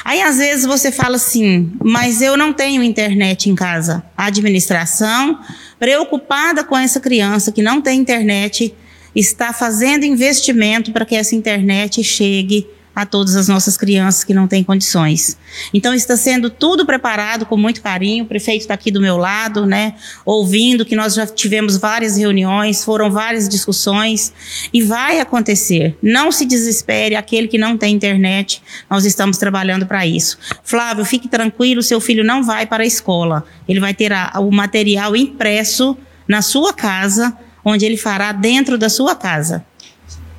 Aí 0.05 0.21
às 0.21 0.39
vezes 0.39 0.67
você 0.67 0.91
fala 0.93 1.17
assim, 1.17 1.73
mas 1.83 2.21
eu 2.21 2.37
não 2.37 2.53
tenho 2.53 2.83
internet 2.83 3.49
em 3.49 3.55
casa. 3.55 4.05
A 4.17 4.27
administração, 4.27 5.41
preocupada 5.79 6.65
com 6.65 6.77
essa 6.77 7.01
criança 7.01 7.53
que 7.53 7.63
não 7.63 7.81
tem 7.81 8.01
internet, 8.01 8.75
está 9.15 9.53
fazendo 9.53 10.05
investimento 10.05 10.93
para 10.93 11.05
que 11.05 11.15
essa 11.15 11.35
internet 11.35 12.03
chegue 12.03 12.67
a 12.95 13.05
todas 13.05 13.35
as 13.35 13.49
nossas 13.49 13.77
crianças 13.77 14.23
que 14.23 14.33
não 14.33 14.47
têm 14.47 14.63
condições. 14.63 15.37
Então 15.73 15.93
está 15.93 16.17
sendo 16.17 16.49
tudo 16.49 16.87
preparado 16.87 17.45
com 17.45 17.57
muito 17.57 17.83
carinho. 17.83 18.25
O 18.25 18.27
prefeito 18.27 18.63
está 18.63 18.75
aqui 18.75 18.91
do 18.91 19.01
meu 19.01 19.17
lado, 19.17 19.67
né, 19.67 19.95
ouvindo 20.25 20.85
que 20.85 20.95
nós 20.95 21.15
já 21.15 21.27
tivemos 21.27 21.77
várias 21.77 22.17
reuniões, 22.17 22.85
foram 22.85 23.11
várias 23.11 23.49
discussões 23.49 24.33
e 24.73 24.83
vai 24.83 25.19
acontecer. 25.19 25.97
Não 26.03 26.31
se 26.31 26.45
desespere 26.45 27.17
aquele 27.17 27.49
que 27.49 27.59
não 27.59 27.77
tem 27.77 27.95
internet. 27.95 28.63
Nós 28.89 29.05
estamos 29.05 29.39
trabalhando 29.39 29.87
para 29.87 30.07
isso. 30.07 30.39
Flávio, 30.63 31.05
fique 31.05 31.29
tranquilo, 31.29 31.83
seu 31.83 32.01
filho 32.01 32.23
não 32.23 32.45
vai 32.45 32.67
para 32.67 32.85
a 32.85 32.87
escola. 32.87 33.45
Ele 33.69 33.81
vai 33.81 33.95
ter 33.95 34.13
a, 34.13 34.33
o 34.39 34.51
material 34.51 35.17
impresso 35.17 35.97
na 36.29 36.43
sua 36.43 36.73
casa, 36.73 37.37
onde 37.65 37.85
ele 37.85 37.97
fará 37.97 38.33
dentro 38.33 38.79
da 38.79 38.89
sua 38.89 39.15
casa. 39.15 39.65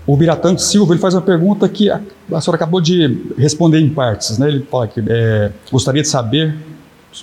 O 0.07 0.15
Biratã 0.15 0.55
Silva 0.57 0.93
ele 0.93 1.01
faz 1.01 1.13
uma 1.15 1.21
pergunta 1.21 1.67
que 1.67 1.89
a, 1.89 1.99
a 2.31 2.39
senhora 2.39 2.55
acabou 2.55 2.79
de 2.79 3.25
responder 3.37 3.79
em 3.79 3.89
partes. 3.89 4.37
Né? 4.37 4.47
Ele 4.47 4.67
fala 4.69 4.87
que 4.87 5.01
é, 5.07 5.51
gostaria 5.71 6.01
de 6.01 6.07
saber 6.07 6.55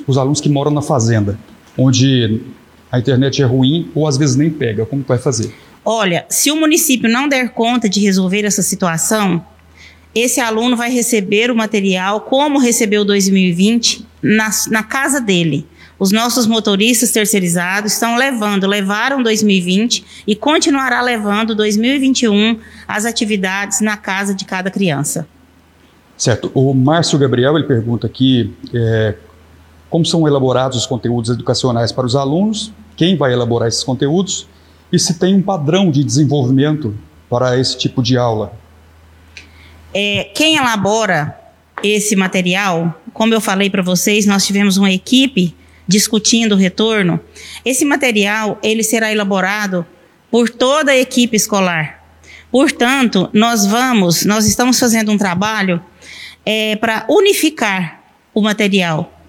os 0.06 0.18
alunos 0.18 0.40
que 0.40 0.48
moram 0.48 0.70
na 0.70 0.82
fazenda, 0.82 1.38
onde 1.78 2.40
a 2.90 2.98
internet 2.98 3.40
é 3.40 3.44
ruim 3.44 3.90
ou 3.94 4.06
às 4.06 4.16
vezes 4.16 4.36
nem 4.36 4.50
pega. 4.50 4.84
Como 4.84 5.04
vai 5.06 5.18
fazer? 5.18 5.54
Olha, 5.84 6.24
se 6.28 6.50
o 6.50 6.56
município 6.56 7.08
não 7.08 7.28
der 7.28 7.50
conta 7.50 7.88
de 7.88 8.00
resolver 8.00 8.44
essa 8.44 8.62
situação, 8.62 9.44
esse 10.14 10.40
aluno 10.40 10.76
vai 10.76 10.90
receber 10.90 11.50
o 11.50 11.56
material 11.56 12.20
como 12.20 12.58
recebeu 12.58 13.04
2020 13.04 14.06
na, 14.22 14.50
na 14.70 14.82
casa 14.82 15.20
dele. 15.20 15.66
Os 16.02 16.10
nossos 16.10 16.48
motoristas 16.48 17.12
terceirizados 17.12 17.92
estão 17.92 18.16
levando, 18.16 18.66
levaram 18.66 19.22
2020 19.22 20.24
e 20.26 20.34
continuará 20.34 21.00
levando 21.00 21.54
2021 21.54 22.58
as 22.88 23.04
atividades 23.04 23.80
na 23.80 23.96
casa 23.96 24.34
de 24.34 24.44
cada 24.44 24.68
criança. 24.68 25.28
Certo. 26.18 26.50
O 26.54 26.74
Márcio 26.74 27.16
Gabriel 27.20 27.56
ele 27.56 27.68
pergunta 27.68 28.08
aqui 28.08 28.52
é, 28.74 29.14
como 29.88 30.04
são 30.04 30.26
elaborados 30.26 30.76
os 30.76 30.86
conteúdos 30.86 31.30
educacionais 31.30 31.92
para 31.92 32.04
os 32.04 32.16
alunos, 32.16 32.72
quem 32.96 33.16
vai 33.16 33.32
elaborar 33.32 33.68
esses 33.68 33.84
conteúdos 33.84 34.48
e 34.90 34.98
se 34.98 35.20
tem 35.20 35.36
um 35.36 35.42
padrão 35.42 35.88
de 35.88 36.02
desenvolvimento 36.02 36.96
para 37.30 37.56
esse 37.56 37.78
tipo 37.78 38.02
de 38.02 38.18
aula. 38.18 38.52
É, 39.94 40.24
quem 40.34 40.56
elabora 40.56 41.38
esse 41.80 42.16
material, 42.16 42.92
como 43.14 43.32
eu 43.32 43.40
falei 43.40 43.70
para 43.70 43.82
vocês, 43.82 44.26
nós 44.26 44.44
tivemos 44.44 44.76
uma 44.76 44.90
equipe 44.90 45.54
discutindo 45.86 46.52
o 46.52 46.58
retorno, 46.58 47.20
esse 47.64 47.84
material 47.84 48.58
ele 48.62 48.82
será 48.82 49.12
elaborado 49.12 49.86
por 50.30 50.48
toda 50.48 50.92
a 50.92 50.96
equipe 50.96 51.36
escolar. 51.36 52.02
Portanto, 52.50 53.28
nós 53.32 53.66
vamos, 53.66 54.24
nós 54.24 54.46
estamos 54.46 54.78
fazendo 54.78 55.10
um 55.10 55.18
trabalho 55.18 55.82
é, 56.44 56.76
para 56.76 57.06
unificar 57.08 58.02
o 58.34 58.42
material. 58.42 59.20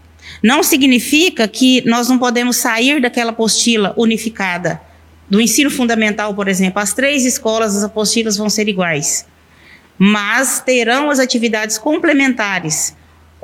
Não 0.42 0.64
significa 0.64 1.48
que 1.48 1.82
nós 1.88 2.10
não 2.10 2.18
podemos 2.18 2.58
sair 2.58 3.02
daquela 3.02 3.32
apostila 3.32 3.94
unificada. 3.98 4.82
Do 5.30 5.42
ensino 5.42 5.70
fundamental, 5.70 6.34
por 6.34 6.48
exemplo, 6.48 6.82
as 6.82 6.94
três 6.94 7.26
escolas, 7.26 7.76
as 7.76 7.84
apostilas 7.84 8.38
vão 8.38 8.50
ser 8.50 8.68
iguais. 8.68 9.26
Mas 9.98 10.62
terão 10.66 11.10
as 11.10 11.20
atividades 11.20 11.78
complementares 11.78 12.96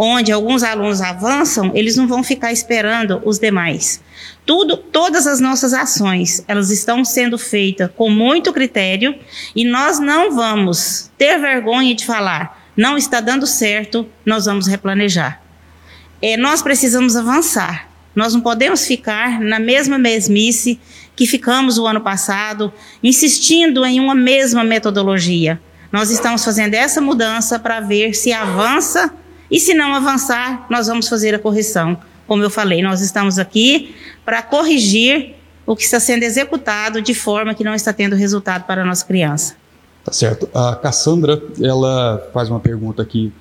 onde 0.01 0.31
alguns 0.31 0.63
alunos 0.63 1.01
avançam, 1.01 1.71
eles 1.75 1.97
não 1.97 2.07
vão 2.07 2.23
ficar 2.23 2.53
esperando 2.53 3.21
os 3.25 3.37
demais. 3.37 4.01
Tudo, 4.45 4.77
todas 4.77 5.27
as 5.27 5.41
nossas 5.41 5.73
ações, 5.73 6.41
elas 6.47 6.69
estão 6.69 7.03
sendo 7.03 7.37
feitas 7.37 7.91
com 7.97 8.09
muito 8.09 8.53
critério 8.53 9.13
e 9.53 9.65
nós 9.65 9.99
não 9.99 10.33
vamos 10.33 11.11
ter 11.17 11.37
vergonha 11.37 11.93
de 11.93 12.05
falar, 12.05 12.71
não 12.77 12.97
está 12.97 13.19
dando 13.19 13.45
certo, 13.45 14.07
nós 14.25 14.45
vamos 14.45 14.67
replanejar. 14.67 15.41
É, 16.21 16.37
nós 16.37 16.61
precisamos 16.61 17.17
avançar. 17.17 17.89
Nós 18.15 18.33
não 18.33 18.41
podemos 18.41 18.85
ficar 18.85 19.39
na 19.39 19.59
mesma 19.59 19.97
mesmice 19.97 20.79
que 21.15 21.27
ficamos 21.27 21.77
o 21.77 21.85
ano 21.85 22.01
passado, 22.01 22.73
insistindo 23.03 23.85
em 23.85 23.99
uma 23.99 24.15
mesma 24.15 24.63
metodologia. 24.63 25.61
Nós 25.91 26.09
estamos 26.09 26.43
fazendo 26.43 26.73
essa 26.73 27.01
mudança 27.01 27.59
para 27.59 27.79
ver 27.79 28.13
se 28.13 28.31
avança 28.31 29.13
e 29.49 29.59
se 29.59 29.73
não 29.73 29.93
avançar, 29.93 30.65
nós 30.69 30.87
vamos 30.87 31.07
fazer 31.07 31.33
a 31.33 31.39
correção. 31.39 31.97
Como 32.27 32.43
eu 32.43 32.49
falei, 32.49 32.81
nós 32.81 33.01
estamos 33.01 33.39
aqui 33.39 33.95
para 34.23 34.41
corrigir 34.41 35.35
o 35.65 35.75
que 35.75 35.83
está 35.83 35.99
sendo 35.99 36.23
executado 36.23 37.01
de 37.01 37.13
forma 37.13 37.53
que 37.53 37.63
não 37.63 37.73
está 37.73 37.91
tendo 37.91 38.15
resultado 38.15 38.65
para 38.65 38.81
a 38.81 38.85
nossa 38.85 39.05
criança. 39.05 39.55
Tá 40.03 40.11
certo. 40.11 40.49
A 40.53 40.75
Cassandra, 40.75 41.41
ela 41.61 42.29
faz 42.33 42.49
uma 42.49 42.59
pergunta 42.59 43.01
aqui 43.01 43.31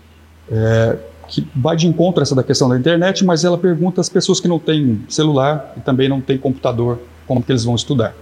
é, 0.50 0.96
que 1.28 1.46
vai 1.54 1.76
de 1.76 1.86
encontro 1.86 2.20
a 2.20 2.22
essa 2.22 2.34
da 2.34 2.42
questão 2.42 2.68
da 2.68 2.78
internet, 2.78 3.24
mas 3.24 3.44
ela 3.44 3.58
pergunta 3.58 4.00
às 4.00 4.08
pessoas 4.08 4.40
que 4.40 4.48
não 4.48 4.58
têm 4.58 5.02
celular 5.08 5.72
e 5.76 5.80
também 5.80 6.08
não 6.08 6.20
têm 6.20 6.38
computador, 6.38 6.98
como 7.26 7.42
que 7.42 7.52
eles 7.52 7.64
vão 7.64 7.74
estudar. 7.74 8.14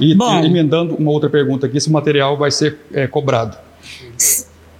E 0.00 0.14
Bom, 0.14 0.44
emendando 0.44 0.94
uma 0.94 1.10
outra 1.10 1.30
pergunta 1.30 1.66
aqui, 1.66 1.76
esse 1.76 1.90
material 1.90 2.36
vai 2.36 2.50
ser 2.50 2.78
é, 2.92 3.06
cobrado? 3.06 3.56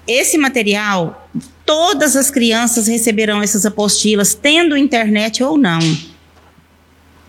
Esse 0.07 0.39
material 0.39 1.29
todas 1.67 2.17
as 2.17 2.31
crianças 2.31 2.87
receberão 2.87 3.43
essas 3.43 3.67
apostilas, 3.67 4.35
tendo 4.35 4.77
internet 4.77 5.43
ou 5.43 5.59
não. 5.59 5.81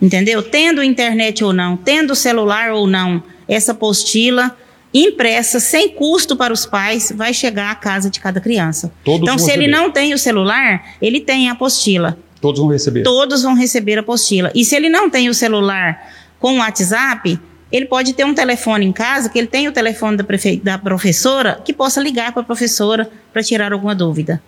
Entendeu? 0.00 0.42
Tendo 0.42 0.82
internet 0.82 1.42
ou 1.42 1.52
não, 1.52 1.76
tendo 1.76 2.14
celular 2.14 2.70
ou 2.70 2.86
não, 2.86 3.22
essa 3.48 3.72
apostila 3.72 4.56
impressa 4.94 5.60
sem 5.60 5.90
custo 5.90 6.36
para 6.36 6.52
os 6.52 6.64
pais 6.64 7.12
vai 7.14 7.34
chegar 7.34 7.70
à 7.70 7.74
casa 7.74 8.08
de 8.08 8.20
cada 8.20 8.40
criança. 8.40 8.92
Todos 9.04 9.22
então, 9.22 9.36
se 9.36 9.46
receber. 9.46 9.64
ele 9.64 9.72
não 9.72 9.90
tem 9.90 10.14
o 10.14 10.18
celular, 10.18 10.94
ele 11.02 11.20
tem 11.20 11.48
a 11.48 11.52
apostila. 11.52 12.16
Todos 12.40 12.60
vão 12.60 12.70
receber. 12.70 13.02
Todos 13.02 13.42
vão 13.42 13.54
receber 13.54 13.96
a 13.96 14.00
apostila. 14.00 14.52
E 14.54 14.64
se 14.64 14.76
ele 14.76 14.88
não 14.88 15.10
tem 15.10 15.28
o 15.28 15.34
celular 15.34 16.12
com 16.38 16.54
o 16.54 16.58
WhatsApp, 16.58 17.38
ele 17.70 17.86
pode 17.86 18.14
ter 18.14 18.24
um 18.24 18.34
telefone 18.34 18.86
em 18.86 18.92
casa, 18.92 19.28
que 19.28 19.38
ele 19.38 19.46
tem 19.46 19.68
o 19.68 19.72
telefone 19.72 20.16
da, 20.16 20.24
da 20.62 20.78
professora, 20.78 21.60
que 21.64 21.72
possa 21.72 22.00
ligar 22.00 22.32
para 22.32 22.42
a 22.42 22.44
professora 22.44 23.08
para 23.32 23.42
tirar 23.42 23.72
alguma 23.72 23.94
dúvida. 23.94 24.42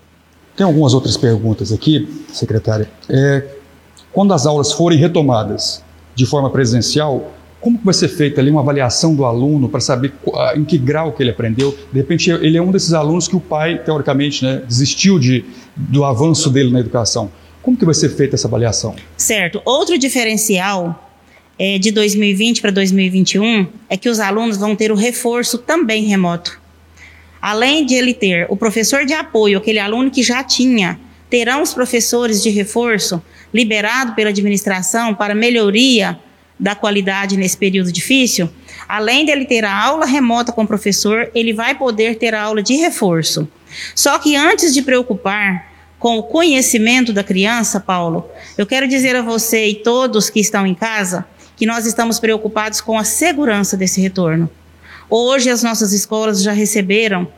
Tem 0.56 0.64
algumas 0.66 0.94
outras 0.94 1.16
perguntas 1.16 1.72
aqui, 1.72 2.08
secretária. 2.32 2.88
É, 3.08 3.44
quando 4.12 4.32
as 4.32 4.46
aulas 4.46 4.72
forem 4.72 4.98
retomadas 4.98 5.82
de 6.14 6.26
forma 6.26 6.50
presencial, 6.50 7.32
como 7.60 7.78
vai 7.84 7.92
ser 7.92 8.08
feita 8.08 8.40
ali 8.40 8.50
uma 8.50 8.60
avaliação 8.60 9.14
do 9.14 9.24
aluno 9.24 9.68
para 9.68 9.80
saber 9.80 10.12
em 10.56 10.64
que 10.64 10.78
grau 10.78 11.12
que 11.12 11.22
ele 11.22 11.30
aprendeu? 11.30 11.76
De 11.92 11.98
repente, 11.98 12.30
ele 12.30 12.56
é 12.56 12.62
um 12.62 12.70
desses 12.70 12.94
alunos 12.94 13.28
que 13.28 13.36
o 13.36 13.40
pai, 13.40 13.78
teoricamente, 13.78 14.44
né, 14.44 14.62
desistiu 14.66 15.18
de, 15.18 15.44
do 15.76 16.04
avanço 16.04 16.48
dele 16.48 16.70
na 16.70 16.80
educação. 16.80 17.30
Como 17.62 17.76
que 17.76 17.84
vai 17.84 17.94
ser 17.94 18.08
feita 18.08 18.34
essa 18.34 18.48
avaliação? 18.48 18.94
Certo. 19.16 19.60
Outro 19.66 19.98
diferencial 19.98 21.09
é, 21.62 21.78
de 21.78 21.90
2020 21.90 22.62
para 22.62 22.70
2021 22.70 23.66
é 23.86 23.94
que 23.94 24.08
os 24.08 24.18
alunos 24.18 24.56
vão 24.56 24.74
ter 24.74 24.90
o 24.90 24.94
reforço 24.94 25.58
também 25.58 26.04
remoto. 26.04 26.58
Além 27.38 27.84
de 27.84 27.94
ele 27.94 28.14
ter 28.14 28.46
o 28.48 28.56
professor 28.56 29.04
de 29.04 29.12
apoio, 29.12 29.58
aquele 29.58 29.78
aluno 29.78 30.10
que 30.10 30.22
já 30.22 30.42
tinha, 30.42 30.98
terão 31.28 31.60
os 31.60 31.74
professores 31.74 32.42
de 32.42 32.48
reforço 32.48 33.22
liberado 33.52 34.14
pela 34.14 34.30
administração 34.30 35.14
para 35.14 35.34
melhoria 35.34 36.18
da 36.58 36.74
qualidade 36.74 37.36
nesse 37.36 37.58
período 37.58 37.92
difícil. 37.92 38.48
Além 38.88 39.26
dele 39.26 39.44
ter 39.44 39.62
a 39.62 39.84
aula 39.84 40.06
remota 40.06 40.52
com 40.52 40.62
o 40.62 40.66
professor, 40.66 41.30
ele 41.34 41.52
vai 41.52 41.74
poder 41.74 42.16
ter 42.16 42.34
a 42.34 42.40
aula 42.40 42.62
de 42.62 42.74
reforço. 42.76 43.46
Só 43.94 44.18
que 44.18 44.34
antes 44.34 44.72
de 44.72 44.80
preocupar 44.80 45.70
com 45.98 46.16
o 46.16 46.22
conhecimento 46.22 47.12
da 47.12 47.22
criança, 47.22 47.78
Paulo, 47.78 48.26
eu 48.56 48.66
quero 48.66 48.88
dizer 48.88 49.14
a 49.14 49.20
você 49.20 49.66
e 49.66 49.74
todos 49.74 50.30
que 50.30 50.40
estão 50.40 50.66
em 50.66 50.74
casa 50.74 51.26
que 51.60 51.66
nós 51.66 51.84
estamos 51.84 52.18
preocupados 52.18 52.80
com 52.80 52.98
a 52.98 53.04
segurança 53.04 53.76
desse 53.76 54.00
retorno. 54.00 54.48
Hoje 55.10 55.50
as 55.50 55.62
nossas 55.62 55.92
escolas 55.92 56.42
já 56.42 56.52
receberam 56.52 57.30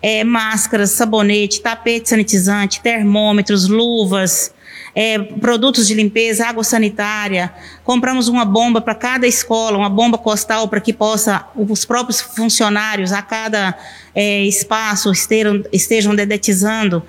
é, 0.00 0.24
máscaras, 0.24 0.92
sabonete, 0.92 1.60
tapete 1.60 2.08
sanitizante, 2.08 2.80
termômetros, 2.80 3.68
luvas, 3.68 4.50
é, 4.94 5.18
produtos 5.18 5.86
de 5.86 5.92
limpeza, 5.92 6.46
água 6.46 6.64
sanitária. 6.64 7.52
Compramos 7.84 8.28
uma 8.28 8.46
bomba 8.46 8.80
para 8.80 8.94
cada 8.94 9.26
escola, 9.26 9.76
uma 9.76 9.90
bomba 9.90 10.16
costal 10.16 10.68
para 10.68 10.80
que 10.80 10.94
possa 10.94 11.46
os 11.54 11.84
próprios 11.84 12.18
funcionários 12.18 13.12
a 13.12 13.20
cada 13.20 13.78
é, 14.14 14.42
espaço 14.44 15.12
estejam, 15.12 15.62
estejam 15.70 16.14
dedetizando 16.14 17.02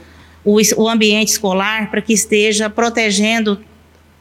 o, 0.44 0.58
o 0.76 0.90
ambiente 0.90 1.30
escolar 1.30 1.90
para 1.90 2.02
que 2.02 2.12
esteja 2.12 2.70
protegendo 2.70 3.58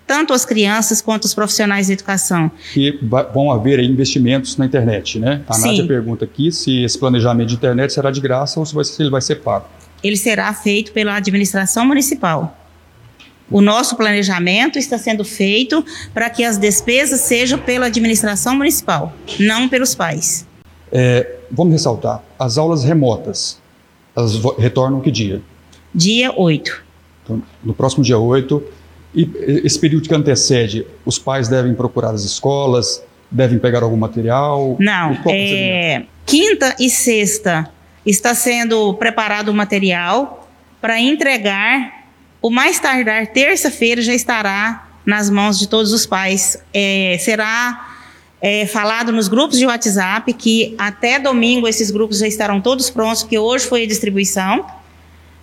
tanto 0.06 0.32
as 0.32 0.44
crianças 0.44 1.02
quanto 1.02 1.24
os 1.24 1.34
profissionais 1.34 1.88
de 1.88 1.94
educação. 1.94 2.50
E 2.76 2.98
vão 3.34 3.50
haver 3.50 3.80
investimentos 3.80 4.56
na 4.56 4.64
internet, 4.64 5.18
né? 5.18 5.42
A 5.48 5.54
Sim. 5.54 5.68
Nádia 5.68 5.86
pergunta 5.86 6.24
aqui 6.24 6.52
se 6.52 6.84
esse 6.84 6.98
planejamento 6.98 7.48
de 7.48 7.54
internet 7.54 7.92
será 7.92 8.10
de 8.10 8.20
graça 8.20 8.60
ou 8.60 8.66
se, 8.66 8.74
vai, 8.74 8.84
se 8.84 9.02
ele 9.02 9.10
vai 9.10 9.20
ser 9.20 9.36
pago. 9.36 9.66
Ele 10.02 10.16
será 10.16 10.52
feito 10.54 10.92
pela 10.92 11.16
administração 11.16 11.84
municipal. 11.84 12.56
O 13.50 13.60
nosso 13.60 13.96
planejamento 13.96 14.78
está 14.78 14.98
sendo 14.98 15.24
feito 15.24 15.84
para 16.12 16.28
que 16.28 16.44
as 16.44 16.58
despesas 16.58 17.20
sejam 17.20 17.58
pela 17.58 17.86
administração 17.86 18.56
municipal, 18.56 19.12
não 19.38 19.68
pelos 19.68 19.94
pais. 19.94 20.46
É, 20.90 21.36
vamos 21.50 21.72
ressaltar, 21.72 22.22
as 22.38 22.58
aulas 22.58 22.82
remotas, 22.84 23.60
elas 24.16 24.34
retornam 24.58 25.00
que 25.00 25.10
dia? 25.10 25.40
Dia 25.94 26.32
8. 26.36 26.84
Então, 27.22 27.42
no 27.62 27.72
próximo 27.72 28.02
dia 28.02 28.18
8, 28.18 28.62
e 29.16 29.30
esse 29.64 29.78
período 29.78 30.06
que 30.06 30.14
antecede, 30.14 30.86
os 31.04 31.18
pais 31.18 31.48
devem 31.48 31.74
procurar 31.74 32.10
as 32.10 32.22
escolas, 32.22 33.02
devem 33.30 33.58
pegar 33.58 33.82
algum 33.82 33.96
material? 33.96 34.76
Não, 34.78 35.18
é, 35.26 36.04
quinta 36.26 36.76
e 36.78 36.90
sexta 36.90 37.70
está 38.04 38.34
sendo 38.34 38.92
preparado 38.94 39.48
o 39.48 39.54
material 39.54 40.48
para 40.80 41.00
entregar, 41.00 42.04
o 42.42 42.50
mais 42.50 42.78
tardar 42.78 43.28
terça-feira 43.28 44.02
já 44.02 44.12
estará 44.12 44.86
nas 45.04 45.30
mãos 45.30 45.58
de 45.58 45.66
todos 45.66 45.92
os 45.92 46.04
pais. 46.04 46.62
É, 46.74 47.16
será 47.18 47.94
é, 48.40 48.66
falado 48.66 49.12
nos 49.12 49.28
grupos 49.28 49.58
de 49.58 49.66
WhatsApp 49.66 50.30
que 50.34 50.74
até 50.76 51.18
domingo 51.18 51.66
esses 51.66 51.90
grupos 51.90 52.18
já 52.18 52.28
estarão 52.28 52.60
todos 52.60 52.90
prontos, 52.90 53.22
que 53.22 53.38
hoje 53.38 53.66
foi 53.66 53.84
a 53.84 53.86
distribuição 53.86 54.66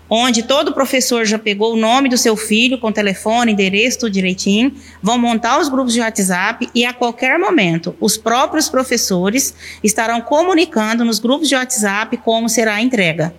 onde 0.09 0.43
todo 0.43 0.73
professor 0.73 1.25
já 1.25 1.39
pegou 1.39 1.73
o 1.73 1.77
nome 1.77 2.09
do 2.09 2.17
seu 2.17 2.35
filho 2.35 2.77
com 2.77 2.91
telefone, 2.91 3.51
endereço, 3.51 3.99
tudo 3.99 4.11
direitinho, 4.11 4.73
vão 5.01 5.17
montar 5.17 5.59
os 5.59 5.69
grupos 5.69 5.93
de 5.93 6.01
WhatsApp 6.01 6.69
e 6.73 6.85
a 6.85 6.93
qualquer 6.93 7.39
momento 7.39 7.95
os 7.99 8.17
próprios 8.17 8.69
professores 8.69 9.55
estarão 9.83 10.21
comunicando 10.21 11.03
nos 11.03 11.19
grupos 11.19 11.49
de 11.49 11.55
WhatsApp 11.55 12.17
como 12.17 12.49
será 12.49 12.75
a 12.75 12.81
entrega. 12.81 13.33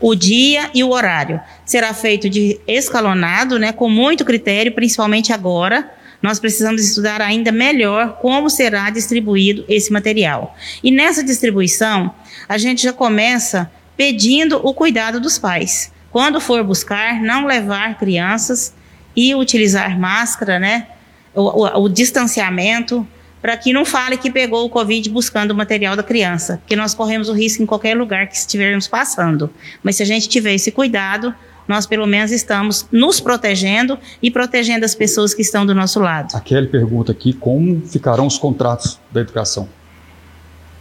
O 0.00 0.16
dia 0.16 0.68
e 0.74 0.82
o 0.82 0.90
horário 0.90 1.40
será 1.64 1.94
feito 1.94 2.28
de 2.28 2.58
escalonado, 2.66 3.56
né, 3.56 3.70
com 3.70 3.88
muito 3.88 4.24
critério, 4.24 4.72
principalmente 4.72 5.32
agora. 5.32 5.88
Nós 6.20 6.40
precisamos 6.40 6.84
estudar 6.84 7.20
ainda 7.20 7.52
melhor 7.52 8.18
como 8.20 8.50
será 8.50 8.90
distribuído 8.90 9.64
esse 9.68 9.92
material. 9.92 10.56
E 10.82 10.90
nessa 10.90 11.22
distribuição, 11.22 12.12
a 12.48 12.58
gente 12.58 12.82
já 12.82 12.92
começa 12.92 13.70
pedindo 14.02 14.56
o 14.66 14.74
cuidado 14.74 15.20
dos 15.20 15.38
pais. 15.38 15.92
Quando 16.10 16.40
for 16.40 16.64
buscar, 16.64 17.22
não 17.22 17.46
levar 17.46 17.96
crianças 17.96 18.74
e 19.14 19.32
utilizar 19.32 19.96
máscara, 19.96 20.58
né? 20.58 20.88
O, 21.32 21.42
o, 21.42 21.84
o 21.84 21.88
distanciamento, 21.88 23.06
para 23.40 23.56
que 23.56 23.72
não 23.72 23.84
fale 23.84 24.16
que 24.16 24.28
pegou 24.28 24.64
o 24.64 24.68
Covid 24.68 25.08
buscando 25.08 25.52
o 25.52 25.54
material 25.54 25.94
da 25.94 26.02
criança, 26.02 26.56
porque 26.56 26.74
nós 26.74 26.94
corremos 26.94 27.28
o 27.28 27.32
risco 27.32 27.62
em 27.62 27.66
qualquer 27.66 27.96
lugar 27.96 28.26
que 28.26 28.34
estivermos 28.34 28.88
passando. 28.88 29.48
Mas 29.84 29.94
se 29.94 30.02
a 30.02 30.06
gente 30.06 30.28
tiver 30.28 30.54
esse 30.54 30.72
cuidado, 30.72 31.32
nós 31.68 31.86
pelo 31.86 32.04
menos 32.04 32.32
estamos 32.32 32.88
nos 32.90 33.20
protegendo 33.20 33.96
e 34.20 34.32
protegendo 34.32 34.84
as 34.84 34.96
pessoas 34.96 35.32
que 35.32 35.42
estão 35.42 35.64
do 35.64 35.76
nosso 35.76 36.00
lado. 36.00 36.34
A 36.34 36.40
Kelly 36.40 36.66
pergunta 36.66 37.12
aqui 37.12 37.32
como 37.32 37.80
ficarão 37.86 38.26
os 38.26 38.36
contratos 38.36 38.98
da 39.12 39.20
educação. 39.20 39.68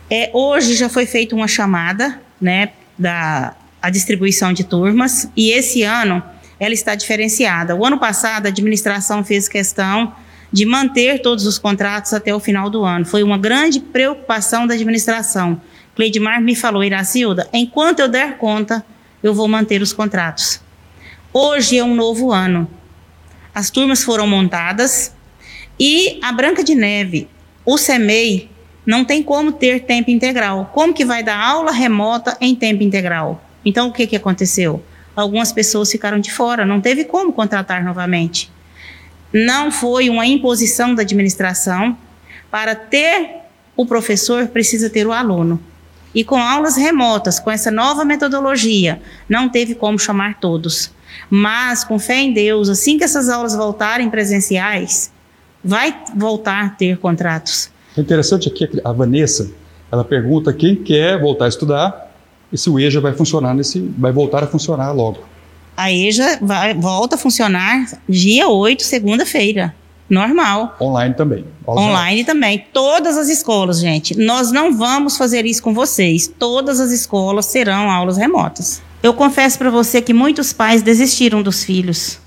É, 0.09 0.31
hoje 0.33 0.73
já 0.73 0.89
foi 0.89 1.05
feita 1.05 1.35
uma 1.35 1.47
chamada, 1.47 2.19
né, 2.41 2.71
da 2.97 3.55
a 3.81 3.89
distribuição 3.89 4.53
de 4.53 4.63
turmas 4.63 5.27
e 5.35 5.49
esse 5.49 5.81
ano 5.81 6.21
ela 6.59 6.73
está 6.73 6.93
diferenciada. 6.93 7.75
O 7.75 7.83
ano 7.83 7.97
passado 7.97 8.45
a 8.45 8.49
administração 8.49 9.23
fez 9.23 9.47
questão 9.47 10.13
de 10.51 10.65
manter 10.65 11.19
todos 11.19 11.47
os 11.47 11.57
contratos 11.57 12.13
até 12.13 12.35
o 12.35 12.39
final 12.39 12.69
do 12.69 12.83
ano. 12.83 13.05
Foi 13.05 13.23
uma 13.23 13.37
grande 13.37 13.79
preocupação 13.79 14.67
da 14.67 14.75
administração. 14.75 15.59
Cleidmar 15.95 16.39
me 16.39 16.55
falou, 16.55 16.83
Iracilda, 16.83 17.49
enquanto 17.51 18.01
eu 18.01 18.07
der 18.07 18.37
conta, 18.37 18.85
eu 19.23 19.33
vou 19.33 19.47
manter 19.47 19.81
os 19.81 19.91
contratos. 19.91 20.61
Hoje 21.33 21.79
é 21.79 21.83
um 21.83 21.95
novo 21.95 22.31
ano. 22.31 22.69
As 23.55 23.71
turmas 23.71 24.03
foram 24.03 24.27
montadas 24.27 25.13
e 25.79 26.19
a 26.21 26.31
Branca 26.31 26.63
de 26.63 26.75
Neve, 26.75 27.27
o 27.65 27.77
CEMEI, 27.77 28.50
não 28.85 29.05
tem 29.05 29.21
como 29.21 29.51
ter 29.51 29.81
tempo 29.81 30.09
integral. 30.09 30.71
Como 30.73 30.93
que 30.93 31.05
vai 31.05 31.23
dar 31.23 31.39
aula 31.39 31.71
remota 31.71 32.35
em 32.41 32.55
tempo 32.55 32.83
integral? 32.83 33.43
Então, 33.63 33.89
o 33.89 33.93
que, 33.93 34.07
que 34.07 34.15
aconteceu? 34.15 34.83
Algumas 35.15 35.51
pessoas 35.51 35.91
ficaram 35.91 36.19
de 36.19 36.31
fora, 36.31 36.65
não 36.65 36.81
teve 36.81 37.03
como 37.03 37.33
contratar 37.33 37.83
novamente. 37.83 38.51
Não 39.33 39.71
foi 39.71 40.09
uma 40.09 40.25
imposição 40.25 40.95
da 40.95 41.03
administração. 41.03 41.97
Para 42.49 42.75
ter 42.75 43.41
o 43.75 43.85
professor, 43.85 44.47
precisa 44.47 44.89
ter 44.89 45.05
o 45.05 45.11
aluno. 45.11 45.61
E 46.13 46.23
com 46.23 46.37
aulas 46.37 46.75
remotas, 46.75 47.39
com 47.39 47.49
essa 47.49 47.71
nova 47.71 48.03
metodologia, 48.03 49.01
não 49.29 49.47
teve 49.47 49.75
como 49.75 49.97
chamar 49.97 50.39
todos. 50.39 50.91
Mas, 51.29 51.83
com 51.83 51.97
fé 51.97 52.19
em 52.19 52.33
Deus, 52.33 52.67
assim 52.67 52.97
que 52.97 53.03
essas 53.03 53.29
aulas 53.29 53.55
voltarem 53.55 54.09
presenciais, 54.09 55.11
vai 55.63 56.03
voltar 56.13 56.65
a 56.65 56.69
ter 56.69 56.97
contratos. 56.97 57.69
É 57.97 58.01
interessante 58.01 58.47
aqui 58.47 58.69
a 58.83 58.91
Vanessa, 58.91 59.51
ela 59.91 60.03
pergunta 60.03 60.53
quem 60.53 60.75
quer 60.75 61.19
voltar 61.19 61.45
a 61.45 61.49
estudar 61.49 62.11
e 62.51 62.57
se 62.57 62.69
o 62.69 62.79
EJA 62.79 63.01
vai 63.01 63.13
funcionar 63.13 63.53
nesse, 63.53 63.79
vai 63.97 64.11
voltar 64.11 64.43
a 64.43 64.47
funcionar 64.47 64.91
logo. 64.91 65.19
A 65.75 65.91
EJA 65.91 66.39
vai, 66.41 66.73
volta 66.73 67.15
a 67.15 67.17
funcionar 67.17 67.85
dia 68.07 68.47
8, 68.47 68.83
segunda-feira. 68.83 69.75
Normal. 70.09 70.75
Online 70.81 71.15
também. 71.15 71.45
Online 71.65 72.25
também. 72.25 72.65
Todas 72.73 73.17
as 73.17 73.29
escolas, 73.29 73.79
gente. 73.79 74.17
Nós 74.17 74.51
não 74.51 74.77
vamos 74.77 75.17
fazer 75.17 75.45
isso 75.45 75.63
com 75.63 75.73
vocês. 75.73 76.27
Todas 76.27 76.81
as 76.81 76.91
escolas 76.91 77.45
serão 77.45 77.89
aulas 77.89 78.17
remotas. 78.17 78.81
Eu 79.01 79.13
confesso 79.13 79.57
para 79.57 79.69
você 79.69 80.01
que 80.01 80.13
muitos 80.13 80.51
pais 80.51 80.81
desistiram 80.81 81.41
dos 81.41 81.63
filhos. 81.63 82.19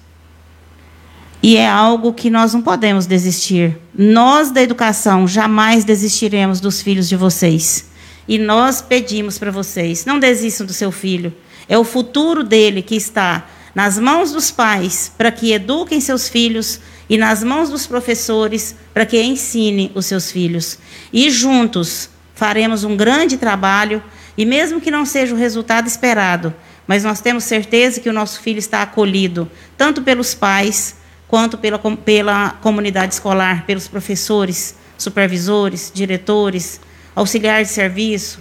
E 1.46 1.59
é 1.59 1.68
algo 1.68 2.14
que 2.14 2.30
nós 2.30 2.54
não 2.54 2.62
podemos 2.62 3.04
desistir. 3.04 3.76
Nós 3.94 4.50
da 4.50 4.62
educação 4.62 5.28
jamais 5.28 5.85
desistiremos 5.85 6.59
dos 6.59 6.80
filhos 6.80 7.07
de 7.07 7.16
vocês. 7.16 7.85
E 8.26 8.38
nós 8.38 8.80
pedimos 8.80 9.38
para 9.38 9.50
vocês: 9.50 10.07
não 10.07 10.18
desistam 10.18 10.66
do 10.66 10.72
seu 10.72 10.90
filho. 10.90 11.35
É 11.68 11.76
o 11.76 11.85
futuro 11.85 12.42
dele 12.42 12.80
que 12.80 12.96
está 12.96 13.46
nas 13.74 13.98
mãos 13.98 14.33
dos 14.33 14.50
pais 14.50 15.12
para 15.18 15.30
que 15.30 15.52
eduquem 15.52 16.00
seus 16.00 16.30
filhos 16.30 16.80
e 17.11 17.18
nas 17.18 17.44
mãos 17.44 17.68
dos 17.68 17.87
professores 17.87 18.74
para 18.94 19.04
que 19.04 19.22
ensinem 19.22 19.92
os 19.94 20.07
seus 20.07 20.30
filhos. 20.30 20.78
E 21.12 21.28
juntos 21.28 22.09
faremos 22.35 22.85
um 22.85 22.96
grande 22.96 23.37
trabalho 23.37 24.02
e 24.35 24.46
mesmo 24.46 24.80
que 24.80 24.90
não 24.90 25.04
seja 25.04 25.35
o 25.35 25.38
resultado 25.38 25.87
esperado, 25.87 26.54
mas 26.87 27.04
nós 27.04 27.20
temos 27.20 27.44
certeza 27.44 28.00
que 28.00 28.09
o 28.09 28.14
nosso 28.14 28.40
filho 28.40 28.59
está 28.59 28.80
acolhido 28.80 29.46
tanto 29.76 30.00
pelos 30.00 30.33
pais 30.33 31.03
quanto 31.28 31.58
pela, 31.58 31.78
pela 31.78 32.50
comunidade 32.50 33.14
escolar, 33.14 33.66
pelos 33.66 33.88
professores, 33.88 34.76
supervisores, 34.96 35.92
diretores, 35.94 36.80
auxiliares 37.14 37.68
de 37.68 37.74
serviço, 37.74 38.40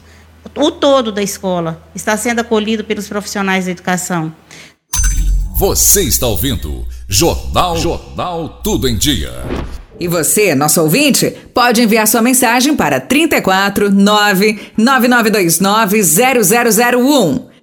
o 0.55 0.71
todo 0.71 1.11
da 1.11 1.21
escola 1.21 1.83
está 1.95 2.15
sendo 2.17 2.39
acolhido 2.39 2.83
pelos 2.83 3.07
profissionais 3.07 3.65
da 3.65 3.71
educação. 3.71 4.33
Você 5.57 6.03
está 6.03 6.27
ouvindo 6.27 6.85
Jornal 7.07 7.77
Jornal 7.77 8.61
Tudo 8.63 8.87
em 8.87 8.97
Dia. 8.97 9.31
E 9.99 10.07
você, 10.07 10.55
nosso 10.55 10.81
ouvinte, 10.81 11.29
pode 11.53 11.81
enviar 11.81 12.07
sua 12.07 12.21
mensagem 12.21 12.75
para 12.75 12.99
34 12.99 13.91
99929 13.91 16.01
0001. 16.03 17.53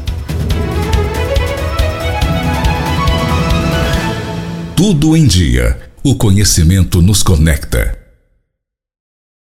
Tudo 4.75 5.15
em 5.15 5.25
Dia. 5.25 5.79
O 6.03 6.15
conhecimento 6.15 7.01
nos 7.01 7.23
conecta. 7.23 7.97